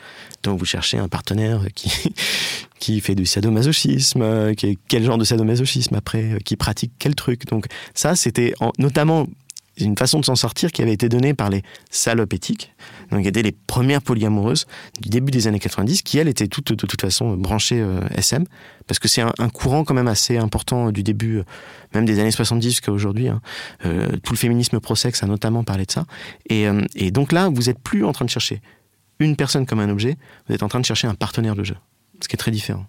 [0.42, 1.90] Donc, vous cherchez un partenaire qui,
[2.78, 4.54] qui fait du sadomasochisme, euh,
[4.88, 7.46] quel genre de sadomasochisme après, euh, qui pratique quel truc.
[7.46, 9.26] Donc, ça, c'était notamment
[9.85, 12.75] une façon de s'en sortir qui avait été donnée par les salopes éthiques,
[13.11, 14.66] donc étaient les premières polyamoureuses
[15.01, 18.45] du début des années 90, qui elles étaient toutes de toute façon branchées euh, SM,
[18.87, 21.45] parce que c'est un, courant quand même assez important du début, euh,
[21.95, 23.29] même des années 70 jusqu'à aujourd'hui.
[23.29, 23.40] Hein.
[23.85, 26.07] Euh, tout le féminisme pro-sexe a notamment parlé de ça.
[26.49, 28.61] Et, et donc là, vous n'êtes plus en train de chercher
[29.19, 30.16] une personne comme un objet,
[30.49, 31.77] vous êtes en train de chercher un partenaire de jeu,
[32.21, 32.87] ce qui est très différent.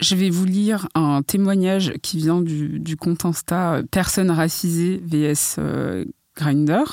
[0.00, 5.56] Je vais vous lire un témoignage qui vient du, compte Insta euh, Personne racisée VS
[5.58, 6.04] euh,
[6.36, 6.84] Grinder,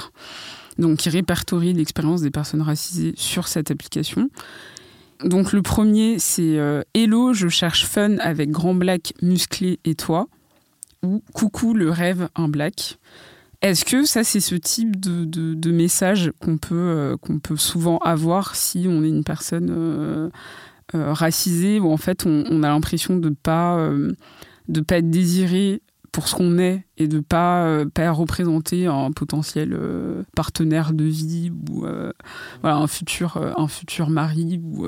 [0.77, 4.29] donc qui répertorie l'expérience des personnes racisées sur cette application.
[5.23, 10.27] Donc le premier, c'est euh, Hello, je cherche fun avec grand black musclé et toi.
[11.03, 12.99] Ou Coucou, le rêve, un black.
[13.63, 18.85] Est-ce que ça, c'est ce type de, message qu'on peut, qu'on peut souvent avoir si
[18.87, 20.31] on est une personne
[20.95, 23.89] euh, euh, racisée, ou en fait on, a l'impression de pas,
[24.67, 29.77] de pas être désiré pour ce qu'on est et de pas pas représenter un potentiel
[30.35, 31.85] partenaire de vie ou
[32.61, 34.85] voilà un futur un futur mari ou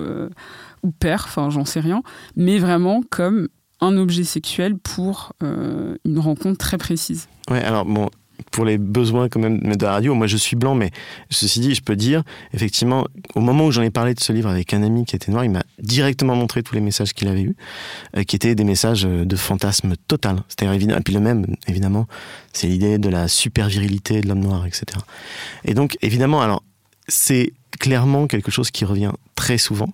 [0.83, 2.03] ou père enfin j'en sais rien
[2.35, 3.47] mais vraiment comme
[3.79, 7.29] un objet sexuel pour une rencontre très précise.
[7.49, 8.09] Ouais, alors bon,
[8.52, 10.13] pour les besoins quand même de la radio.
[10.13, 10.91] Moi, je suis blanc, mais
[11.30, 14.50] ceci dit, je peux dire, effectivement, au moment où j'en ai parlé de ce livre
[14.50, 17.41] avec un ami qui était noir, il m'a directement montré tous les messages qu'il avait
[17.41, 17.56] eus,
[18.17, 20.43] euh, qui étaient des messages euh, de fantasme total.
[20.48, 20.98] C'était évident.
[20.98, 22.08] Et puis le même, évidemment,
[22.54, 24.86] c'est l'idée de la super virilité de l'homme noir, etc.
[25.65, 26.63] Et donc, évidemment, alors,
[27.08, 29.89] c'est clairement quelque chose qui revient très souvent.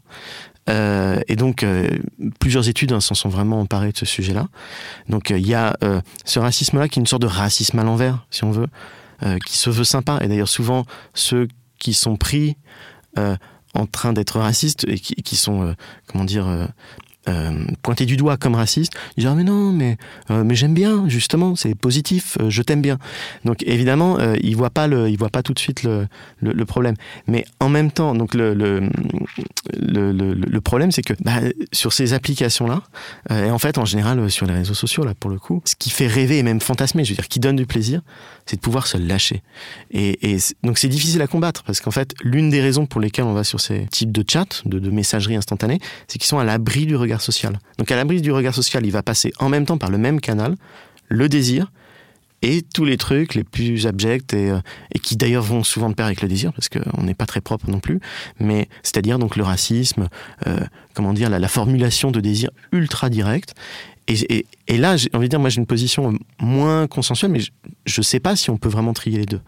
[0.70, 1.90] Euh, et donc, euh,
[2.40, 4.48] plusieurs études hein, s'en sont vraiment emparées de ce sujet-là.
[5.08, 5.76] Donc, euh, il y a
[6.26, 8.68] ce racisme-là qui est une sorte de racisme à l'envers, si on veut,
[9.46, 10.20] qui se veut sympa.
[10.22, 12.58] Et d'ailleurs, souvent, ceux qui sont pris
[13.18, 15.76] en train d'être racistes et qui, qui sont,
[16.08, 16.68] comment dire,
[17.30, 19.98] euh, pointé du doigt comme raciste, il dit ah, mais non mais
[20.32, 22.98] euh, mais j'aime bien justement c'est positif euh, je t'aime bien.
[23.46, 26.08] Donc évidemment il voit pas le il voit pas tout de suite le,
[26.42, 26.96] le, problème.
[27.28, 28.90] Mais en même temps donc le le,
[29.78, 31.40] le, le problème c'est que bah,
[31.72, 32.82] sur ces applications là
[33.30, 35.90] et en fait en général sur les réseaux sociaux là pour le coup ce qui
[35.90, 38.02] fait rêver et même fantasmer je veux dire qui donne du plaisir
[38.46, 39.44] c'est de pouvoir se lâcher.
[39.92, 43.26] Et, et donc c'est difficile à combattre parce qu'en fait l'une des raisons pour lesquelles
[43.26, 46.44] on va sur ces types de chats de, de messagerie instantanée c'est qu'ils sont à
[46.44, 47.60] l'abri du regard social.
[47.78, 50.20] Donc à l'abri du regard social, il va passer en même temps par le même
[50.20, 50.56] canal,
[51.08, 51.72] le désir,
[52.42, 54.60] et tous les trucs les plus abjects et, euh,
[55.04, 57.70] qui d'ailleurs vont souvent de pair avec le désir parce qu'on n'est pas très propre
[57.70, 58.00] non plus.
[58.40, 60.08] Mais c'est-à-dire donc le racisme
[60.48, 60.60] euh,
[60.94, 63.56] comment dire la, formulation de désir ultra direct
[64.08, 67.42] et, là j'ai envie de dire moi j'ai une position moins consensuelle mais
[67.86, 69.42] je ne sais pas si on peut vraiment trier les deux.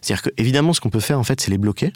[0.00, 1.92] C'est-à-dire que évidemment ce qu'on peut faire en fait c'est les bloquer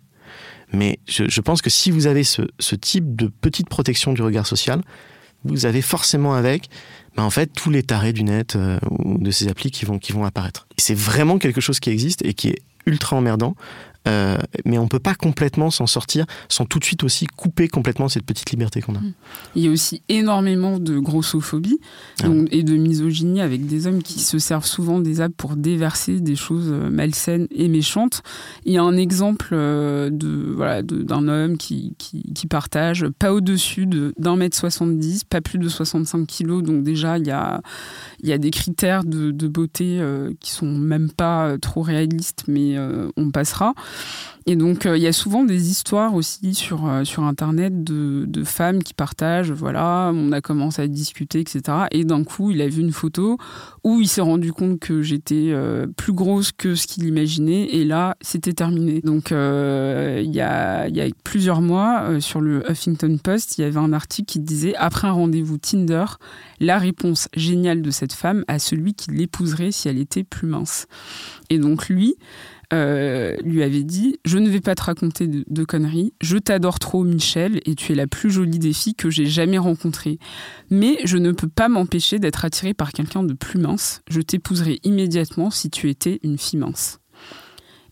[0.72, 2.42] mais je, pense que si vous avez ce,
[2.74, 4.82] type de petite protection du regard social,
[5.44, 6.68] vous avez forcément avec,
[7.16, 9.98] ben en fait, tous les tarés du net euh, ou de ces applis qui vont,
[9.98, 10.66] qui vont apparaître.
[10.76, 13.54] C'est vraiment quelque chose qui existe et qui est ultra emmerdant
[14.06, 17.68] euh, mais on ne peut pas complètement s'en sortir sans tout de suite aussi couper
[17.68, 19.00] complètement cette petite liberté qu'on a.
[19.54, 21.78] Il y a aussi énormément de grossophobie
[22.22, 26.20] ah et de misogynie avec des hommes qui se servent souvent des apps pour déverser
[26.20, 28.22] des choses euh, malsaines et méchantes.
[28.64, 33.86] Il y a un exemple euh, de voilà d'un homme qui, qui, partage pas au-dessus
[33.86, 37.60] d'un mètre 70, pas plus de 65 kilos, donc déjà il y a,
[38.22, 40.00] il y a des critères de, beauté
[40.40, 42.76] qui sont même pas trop réalistes, mais
[43.16, 43.74] on passera.
[44.48, 48.26] Et donc, euh, il y a souvent des histoires aussi sur, euh, sur Internet de,
[48.28, 51.62] de, femmes qui partagent, voilà, on a commencé à discuter, etc.
[51.90, 53.38] Et d'un coup, il a vu une photo
[53.82, 57.64] où il s'est rendu compte que j'étais euh, plus grosse que ce qu'il imaginait.
[57.74, 59.00] Et là, c'était terminé.
[59.00, 63.78] Donc, il y, a, y a plusieurs mois, sur le Huffington Post, il y avait
[63.78, 66.04] un article qui disait Après un rendez-vous Tinder,
[66.60, 70.86] la réponse géniale de cette femme à celui qui l'épouserait si elle était plus mince.
[71.50, 72.16] Et donc, lui,
[72.72, 77.04] euh, lui avait dit Je ne vais pas te raconter de, conneries, je t'adore trop,
[77.04, 80.18] Michel, et tu es la plus jolie des filles que j'ai jamais rencontrées.
[80.70, 84.02] Mais je ne peux pas m'empêcher d'être attirée par quelqu'un de plus mince.
[84.08, 87.00] Je t'épouserai immédiatement si tu étais une fille mince.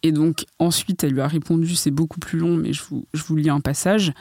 [0.04, 3.22] Et donc, ensuite, elle lui a répondu C'est beaucoup plus long, mais je vous, je
[3.24, 4.12] vous lis un passage.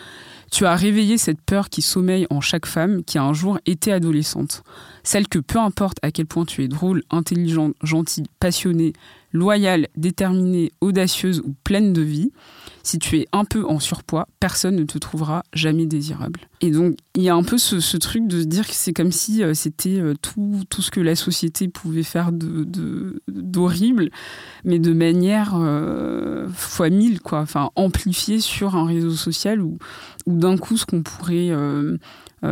[0.50, 3.92] Tu as réveillé cette peur qui sommeille en chaque femme qui a un jour été
[3.92, 4.64] adolescente.
[5.04, 8.94] Celle que peu importe à quel point tu es drôle, intelligente, gentille, passionnée,
[9.34, 12.32] loyale, déterminée, audacieuse ou pleine de vie,
[12.84, 16.42] si tu es un peu en surpoids, personne ne te trouvera jamais désirable.
[16.62, 19.12] Et donc, il y a un peu ce, truc de se dire que c'est comme
[19.12, 24.12] si euh, c'était euh, tout, tout ce que la société pouvait faire d'horrible, de,
[24.66, 27.40] mais de manière euh, fois mille, quoi.
[27.40, 29.78] Enfin, amplifié sur un réseau social où,
[30.26, 31.52] où d'un coup, ce qu'on pourrait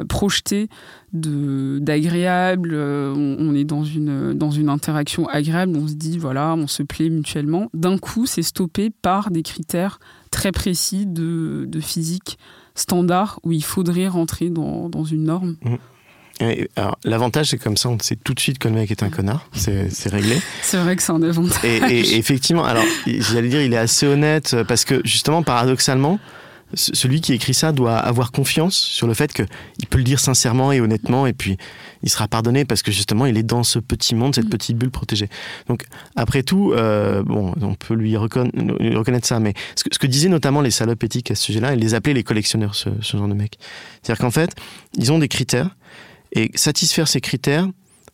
[0.08, 0.70] projeté
[1.14, 6.68] d'agréable, euh, on, est dans une, dans une interaction agréable, on se dit, voilà, on
[6.68, 7.70] se plaît mutuellement.
[7.74, 10.00] D'un coup, c'est stoppé par des critères
[10.32, 12.38] très précis de, de, physique
[12.76, 15.58] standard où il faudrait rentrer dans, dans une norme.
[15.64, 15.76] Mmh.
[17.04, 19.48] L'avantage, c'est comme ça, on sait tout de suite que le mec est un connard.
[19.52, 20.42] C'est réglé.
[20.64, 21.64] C'est vrai que c'est un avantage.
[21.64, 26.20] Et, et effectivement, alors, j'allais dire, il est assez honnête parce que, justement, paradoxalement,
[26.74, 30.72] celui qui écrit ça doit avoir confiance sur le fait qu'il peut le dire sincèrement
[30.72, 31.58] et honnêtement, et puis
[32.04, 34.50] il sera pardonné parce que justement il est dans ce petit monde, cette mm.
[34.50, 35.30] petite bulle protégée.
[35.68, 40.62] Donc après tout, euh, bon, on peut lui, reconnaître ça, mais ce que, disaient notamment
[40.62, 43.58] les salopes éthiques à ce sujet-là, ils les appelaient les collectionneurs, ce, genre de mecs.
[44.02, 44.56] C'est-à-dire qu'en fait,
[44.96, 45.76] ils ont des critères,
[46.34, 47.68] et satisfaire ces critères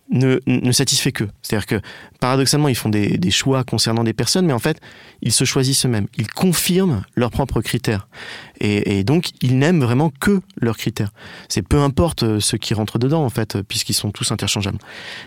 [0.09, 1.29] ne, ne satisfait qu'eux.
[1.41, 1.81] C'est-à-dire que
[2.19, 4.79] paradoxalement, ils font des, des, choix concernant des personnes, mais en fait,
[5.21, 6.07] ils se choisissent eux-mêmes.
[6.17, 8.07] Ils confirment leurs propres critères.
[8.59, 11.11] Et, donc, ils n'aiment vraiment que leurs critères.
[11.47, 14.79] C'est peu importe euh, ceux qui rentrent dedans, en fait, puisqu'ils sont tous interchangeables.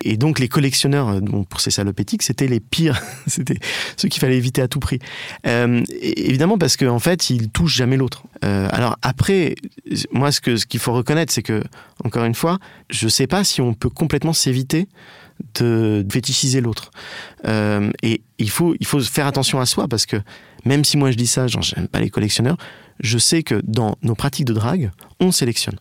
[0.03, 3.01] Et donc, les collectionneurs, bon, pour ces salopétiques, c'était les pires.
[3.27, 3.59] c'était
[3.97, 4.99] ceux qu'il fallait éviter à tout prix.
[5.47, 8.25] Euh, évidemment, parce qu'en en fait, ils touchent jamais l'autre.
[8.45, 9.55] Euh, alors après,
[10.13, 11.63] moi, ce qu'il ce qu'il faut reconnaître, c'est que,
[12.05, 12.59] encore une fois,
[12.91, 14.89] je sais pas si on peut complètement s'éviter
[15.55, 16.91] de fétichiser l'autre.
[17.47, 20.17] Euh, et il faut, il faut faire attention à soi parce que
[20.65, 22.57] même si moi je dis ça, genre j'aime pas les collectionneurs,
[23.01, 25.77] je sais que dans nos pratiques de drague, on sélectionne.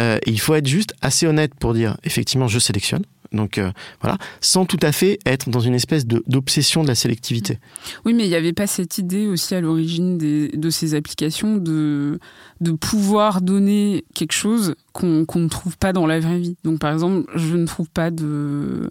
[0.00, 3.02] Euh, il faut être juste assez honnête pour dire effectivement je sélectionne.
[3.32, 6.94] Donc euh, voilà, sans tout à fait être dans une espèce d'obsession de, de, la
[6.94, 7.58] sélectivité.
[8.04, 12.18] Oui, mais il n'y avait pas cette idée aussi à l'origine de ces applications de,
[12.60, 16.56] de pouvoir donner quelque chose qu'on qu ne trouve pas dans la vraie vie.
[16.64, 18.90] Donc par exemple, je ne trouve pas de,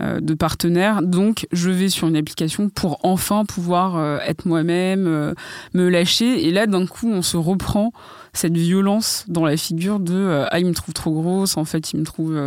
[0.00, 5.06] euh, de partenaire, donc je vais sur une application pour enfin pouvoir euh, être moi-même,
[5.06, 5.34] euh,
[5.74, 6.46] me lâcher.
[6.46, 7.92] Et là, d'un coup, on se reprend
[8.34, 11.98] cette violence dans la figure de ah il me trouve trop grosse en fait il
[12.00, 12.38] me trouve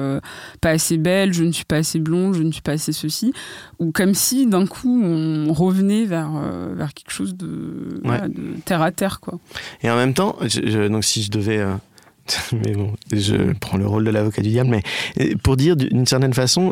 [0.62, 3.34] pas assez belle je ne suis pas assez blonde je ne suis pas assez ceci
[3.80, 6.32] ou comme si d'un coup on revenait vers
[6.76, 8.00] vers quelque chose de, Ouais.
[8.04, 9.40] voilà, de terre à terre quoi
[9.84, 11.74] Et en même temps, je, donc si je devais, euh,
[12.54, 16.34] mais bon, je prends le rôle de l'avocat du diable, mais pour dire d'une certaine
[16.34, 16.72] façon,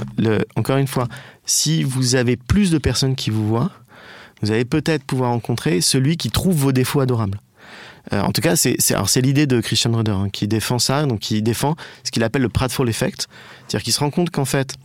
[0.55, 1.07] encore une fois,
[1.45, 3.71] si vous avez plus de personnes qui vous voient,
[4.41, 7.39] vous allez peut-être pouvoir rencontrer celui qui trouve vos défauts adorables.
[8.13, 11.41] Euh, en tout cas, c'est l'idée de Christian Rudder hein, qui défend ça, donc qui
[11.41, 13.27] défend ce qu'il appelle le pratfall effect,
[13.67, 14.75] c'est-à-dire qu'il se rend compte qu'en fait,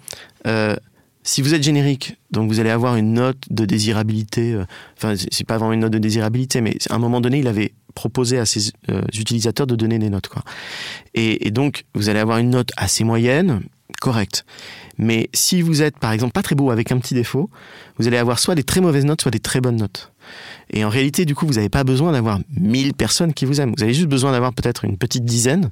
[0.46, 0.76] euh,
[1.24, 4.52] si vous êtes générique, donc vous allez avoir une note de désirabilité.
[4.52, 4.64] euh,
[4.96, 7.72] Enfin, c'est- pas vraiment une note de désirabilité, mais à un moment donné, il avait
[7.94, 10.42] proposé à ses euh, utilisateurs de donner des notes, quoi.
[11.14, 13.62] Et, et donc, vous allez avoir une note assez moyenne,
[14.00, 14.44] correcte.
[14.98, 17.50] Mais si vous êtes, par exemple, pas très beau avec un petit défaut,
[17.98, 20.12] vous allez avoir soit des très mauvaises notes, soit des très bonnes notes.
[20.70, 23.74] Et en réalité, du coup, vous n'avez pas besoin d'avoir 1000 personnes qui vous aiment.
[23.76, 25.70] Vous avez juste besoin d'avoir peut-être une petite dizaine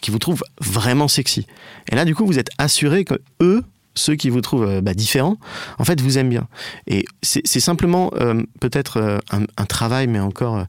[0.00, 1.46] qui vous trouvent vraiment sexy.
[1.90, 3.62] Et là, du coup, vous êtes assuré que eux,
[3.98, 5.36] ceux qui vous trouvent euh, bah, différents,
[5.78, 6.48] en fait, vous aiment bien.
[6.86, 10.64] Et c'est simplement euh, peut-être euh, un, travail, mais encore,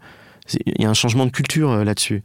[0.53, 2.23] il y a un changement de culture là-dessus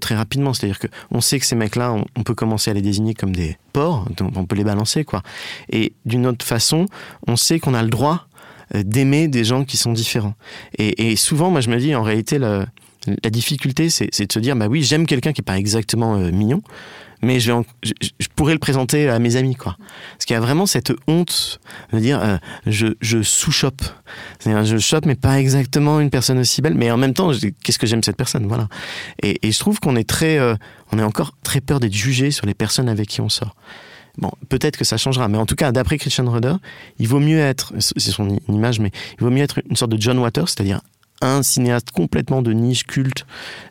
[0.00, 0.54] très rapidement.
[0.54, 3.56] C'est-à-dire que on sait que ces mecs-là, on, peut commencer à les désigner comme des
[3.72, 5.22] porcs, donc on peut les balancer, quoi.
[5.70, 6.86] Et d'une autre façon,
[7.28, 8.26] on sait qu'on a le droit
[8.74, 10.34] d'aimer des gens qui sont différents.
[10.78, 12.66] Et, souvent, moi, je me dis, en réalité, la
[13.30, 16.62] difficulté, c'est de se dire, bah oui, j'aime quelqu'un qui est pas exactement mignon,
[17.26, 19.76] mais je, je, pourrais le présenter à mes amis, quoi.
[20.12, 21.58] Parce qu'il y a vraiment cette honte
[21.92, 22.36] de dire, euh,
[22.66, 23.82] je, je sous-chope.
[24.44, 27.32] Je chope, mais pas exactement une personne aussi belle, mais en même temps,
[27.64, 28.68] qu'est-ce que j'aime cette personne, voilà.
[29.22, 30.54] Et, et je trouve qu'on est très, euh,
[30.92, 33.56] on est encore très peur d'être jugé sur les personnes avec qui on sort.
[34.18, 36.54] Bon, peut-être que ça changera, mais en tout cas, d'après Christian Rudder,
[36.98, 40.00] il vaut mieux être, c'est son image, mais il vaut mieux être une sorte de
[40.00, 40.80] John Waters, c'est-à-dire
[41.20, 43.26] un cinéaste complètement de niche culte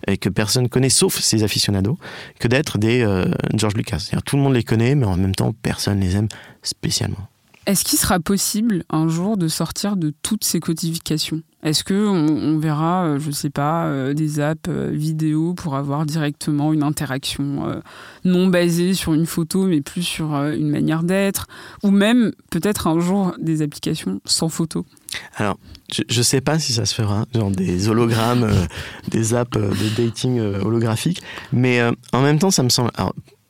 [0.07, 1.97] et que personne connaît sauf ses aficionados,
[2.39, 4.09] que d'être des euh, George Lucas.
[4.25, 6.27] Tout le monde les connaît, mais en même temps personne les aime
[6.63, 7.27] spécialement.
[7.65, 11.41] Est-ce qu'il sera possible un jour de sortir de toutes ces codifications?
[11.63, 16.73] Est-ce que on, verra, euh, je sais pas, euh, des apps vidéo pour avoir directement
[16.73, 17.81] une interaction
[18.23, 21.47] non basée sur une photo, mais plus sur une manière d'être,
[21.81, 24.85] ou même peut-être un jour des applications sans photo?
[25.35, 25.57] Alors,
[25.93, 28.65] je, je sais pas si ça se fera, genre des hologrammes, euh,
[29.09, 32.91] des apps euh, de dating euh, holographiques, mais euh, en même temps, ça me semble,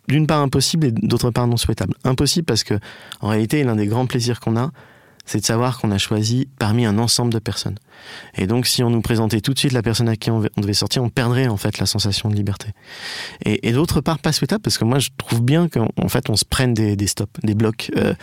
[0.08, 1.94] d'une part impossible et d'autre part non souhaitable.
[2.04, 2.76] Impossible parce que,
[3.22, 4.72] en réalité, l'un des grands plaisirs qu'on a,
[5.26, 7.78] c'est de savoir qu'on a choisi parmi un ensemble de personnes.
[8.38, 10.74] Et donc, si on nous présentait tout de suite la personne à qui on devait
[10.74, 12.68] sortir, on perdrait en fait la sensation de liberté.
[13.44, 16.36] Et, d'autre part, pas souhaitable parce que moi, je trouve bien qu'en en fait, on
[16.36, 18.14] se prenne des, stops, des blocs, euh,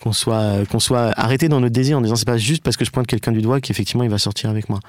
[0.00, 2.84] qu'on soit, qu'on soit arrêté dans notre désir en disant c'est pas juste parce que
[2.84, 4.80] je pointe quelqu'un du doigt qu'effectivement il va sortir avec moi.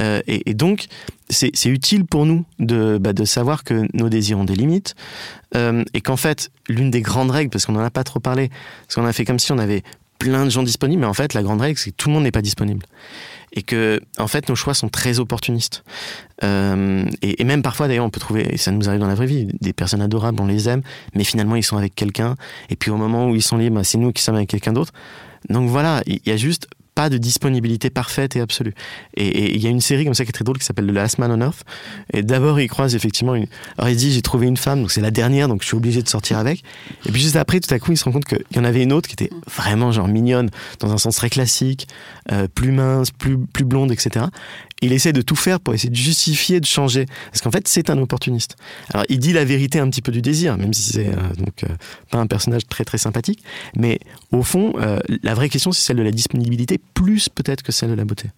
[0.00, 0.86] Euh, et, donc,
[1.28, 4.94] c'est utile pour nous de, bah, de savoir que nos désirs ont des limites
[5.54, 8.50] euh, et qu'en fait, l'une des grandes règles, parce qu'on n'en a pas trop parlé,
[8.86, 9.82] parce qu'on a fait comme si on avait
[10.28, 12.24] plein de gens disponibles, mais en fait, la grande règle, c'est que tout le monde
[12.24, 12.84] n'est pas disponible.
[13.52, 15.84] Et que, en fait, nos choix sont très opportunistes.
[16.42, 19.14] Euh, et, et même parfois, d'ailleurs, on peut trouver, et ça nous arrive dans la
[19.14, 20.82] vraie vie, des personnes adorables, on les aime,
[21.14, 22.34] mais finalement, ils sont avec quelqu'un,
[22.70, 24.92] et puis au moment où ils sont libres, c'est nous qui sommes avec quelqu'un d'autre.
[25.48, 28.74] Donc voilà, il y a juste pas de disponibilité parfaite et absolue.
[29.14, 30.92] Et il y a une série comme ça qui est très drôle qui s'appelle The
[30.92, 31.62] Last Man on Earth.
[32.14, 33.46] Et d'abord, il croise effectivement une.
[33.76, 36.02] Alors il dit j'ai trouvé une femme, donc c'est la dernière, donc je suis obligé
[36.02, 36.64] de sortir avec.
[37.04, 38.82] Et puis juste après, tout à coup, il se rend compte qu'il y en avait
[38.82, 40.48] une autre qui était vraiment genre mignonne,
[40.80, 41.86] dans un sens très classique,
[42.32, 44.24] euh, plus mince, plus plus blonde, etc.
[44.82, 47.06] il essaie de tout faire pour essayer de justifier, de changer.
[47.30, 48.56] Parce qu'en fait, c'est un opportuniste.
[48.92, 51.16] Alors, il dit la vérité un petit peu du désir, même si c'est euh,
[51.64, 51.74] euh,
[52.10, 53.42] pas un personnage très très sympathique.
[53.76, 53.98] Mais
[54.32, 57.90] au fond, euh, la vraie question, c'est celle de la disponibilité, plus peut-être que celle
[57.90, 58.28] de la beauté.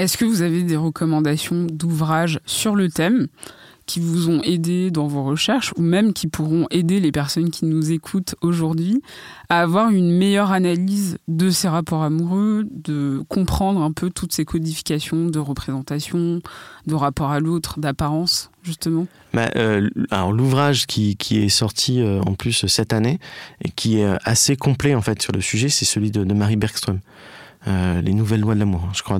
[0.00, 3.28] Est-ce que vous avez des recommandations d'ouvrages sur le thème?
[3.86, 7.66] Qui vous ont aidé dans vos recherches ou même qui pourront aider les personnes qui
[7.66, 9.02] nous écoutent aujourd'hui
[9.48, 14.44] à avoir une meilleure analyse de ces rapports amoureux, de comprendre un peu toutes ces
[14.44, 16.40] codifications de représentation,
[16.86, 22.20] de rapport à l'autre, d'apparence, justement bah, euh, Alors l'ouvrage qui, qui, est sorti euh,
[22.22, 23.18] en plus cette année
[23.62, 27.00] et qui est assez complet en fait sur le sujet, c'est celui de Marie Bergström.
[27.66, 29.18] Euh, les nouvelles lois de l'amour, hein, je crois,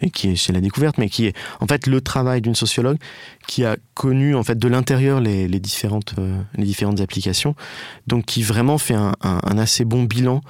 [0.00, 2.98] et qui est chez la découverte, mais qui est en fait le travail d'une sociologue
[3.48, 7.56] qui a connu en fait de l'intérieur les, différentes euh, les différentes applications,
[8.06, 9.14] donc qui vraiment fait un,
[9.58, 10.40] assez bon bilan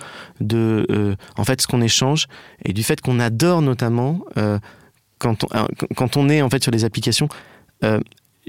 [0.40, 2.26] de euh, en fait ce qu'on échange
[2.64, 4.20] et du fait qu'on adore notamment
[5.18, 5.48] quand on
[5.96, 7.28] quand on est en fait sur les applications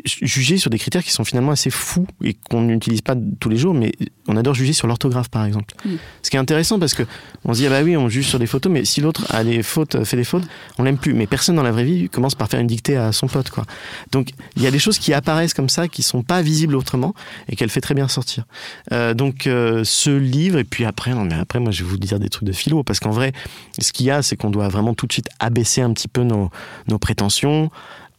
[0.06, 3.58] juger sur des critères qui sont finalement assez fous et qu'on n'utilise pas tous les
[3.58, 3.92] jours, mais
[4.28, 5.76] on adore juger sur l'orthographe par exemple.
[6.22, 7.04] Ce qui est intéressant parce que
[7.44, 9.44] on se dit ah bah oui on juge sur des photos, mais si l'autre a
[9.44, 10.44] des fautes, fait des fautes,
[10.78, 11.14] on l'aime plus.
[11.14, 13.66] Mais personne dans la vraie vie commence par faire une dictée à son pote quoi.
[14.12, 17.14] Donc il y a des choses qui apparaissent comme ça qui sont pas visibles autrement
[17.50, 18.46] et qu'elle fait très bien sortir.
[18.94, 21.98] Euh, donc euh, ce livre et puis après non mais après moi je vais vous
[21.98, 23.34] dire des trucs de philo parce qu'en vrai
[23.80, 26.24] ce qu'il y a c'est qu'on doit vraiment tout de suite abaisser un petit peu
[26.24, 26.50] nos,
[26.88, 27.70] nos prétentions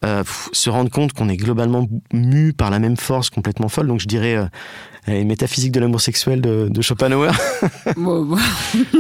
[0.05, 3.87] euh, se rendre compte qu'on est globalement mu par la même force complètement folle.
[3.87, 4.47] Donc je dirais euh,
[5.07, 7.33] les métaphysiques de l'amour sexuel de, de Schopenhauer.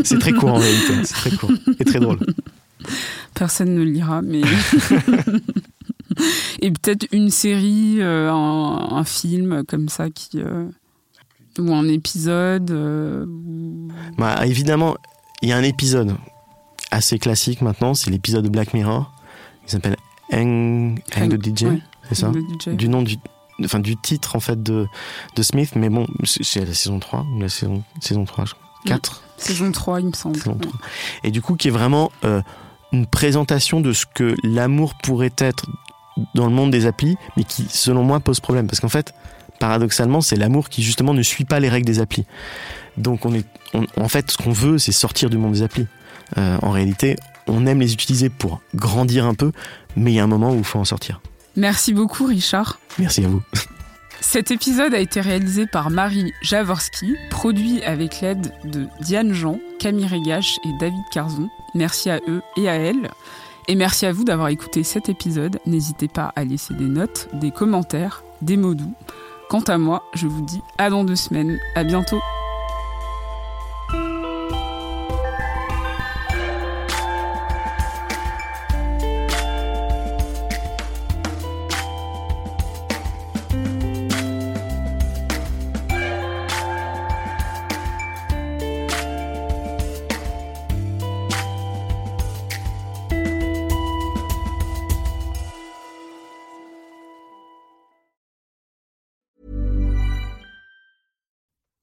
[0.04, 2.18] c'est très court en réalité, c'est très court et très drôle.
[3.34, 4.40] Personne ne lira, mais.
[6.60, 10.40] et peut-être une série, euh, un, un, film comme ça qui.
[10.40, 10.66] Euh,
[11.58, 12.70] ou un épisode.
[14.16, 14.96] Bah, évidemment,
[15.42, 16.14] il y a un épisode
[16.90, 19.12] assez classique maintenant, c'est l'épisode de Black Mirror.
[19.66, 19.96] Il s'appelle
[20.32, 21.78] Hang, Hang the DJ, ouais,
[22.08, 22.32] c'est ça
[22.66, 23.16] Du nom du,
[23.64, 24.86] enfin, du titre en fait de,
[25.36, 28.62] de Smith, mais bon, c'est la saison 3 ou la saison, saison 3, je crois.
[28.84, 30.36] 4 Saison 3, il me semble.
[30.36, 30.72] Saison 3.
[31.24, 32.42] Et du coup, qui est vraiment euh,
[32.92, 35.66] une présentation de ce que l'amour pourrait être
[36.34, 38.66] dans le monde des applis, mais qui, selon moi, pose problème.
[38.66, 39.14] Parce qu'en fait,
[39.58, 42.26] paradoxalement, c'est l'amour qui, justement, ne suit pas les règles des applis.
[42.96, 45.86] Donc, on est, on, en fait, ce qu'on veut, c'est sortir du monde des applis.
[46.38, 47.16] Euh, en réalité,
[47.46, 49.52] on aime les utiliser pour grandir un peu,
[49.96, 51.20] mais il y a un moment où il faut en sortir.
[51.56, 52.78] Merci beaucoup, Richard.
[52.98, 53.42] Merci à vous.
[54.20, 60.06] Cet épisode a été réalisé par Marie Jaworski, produit avec l'aide de Diane Jean, Camille
[60.06, 61.50] Régache et David Carzon.
[61.74, 63.10] Merci à eux et à elles.
[63.68, 65.58] Et merci à vous d'avoir écouté cet épisode.
[65.66, 68.94] N'hésitez pas à laisser des notes, des commentaires, des mots doux.
[69.48, 71.58] Quant à moi, je vous dis à dans deux semaines.
[71.74, 72.20] À bientôt.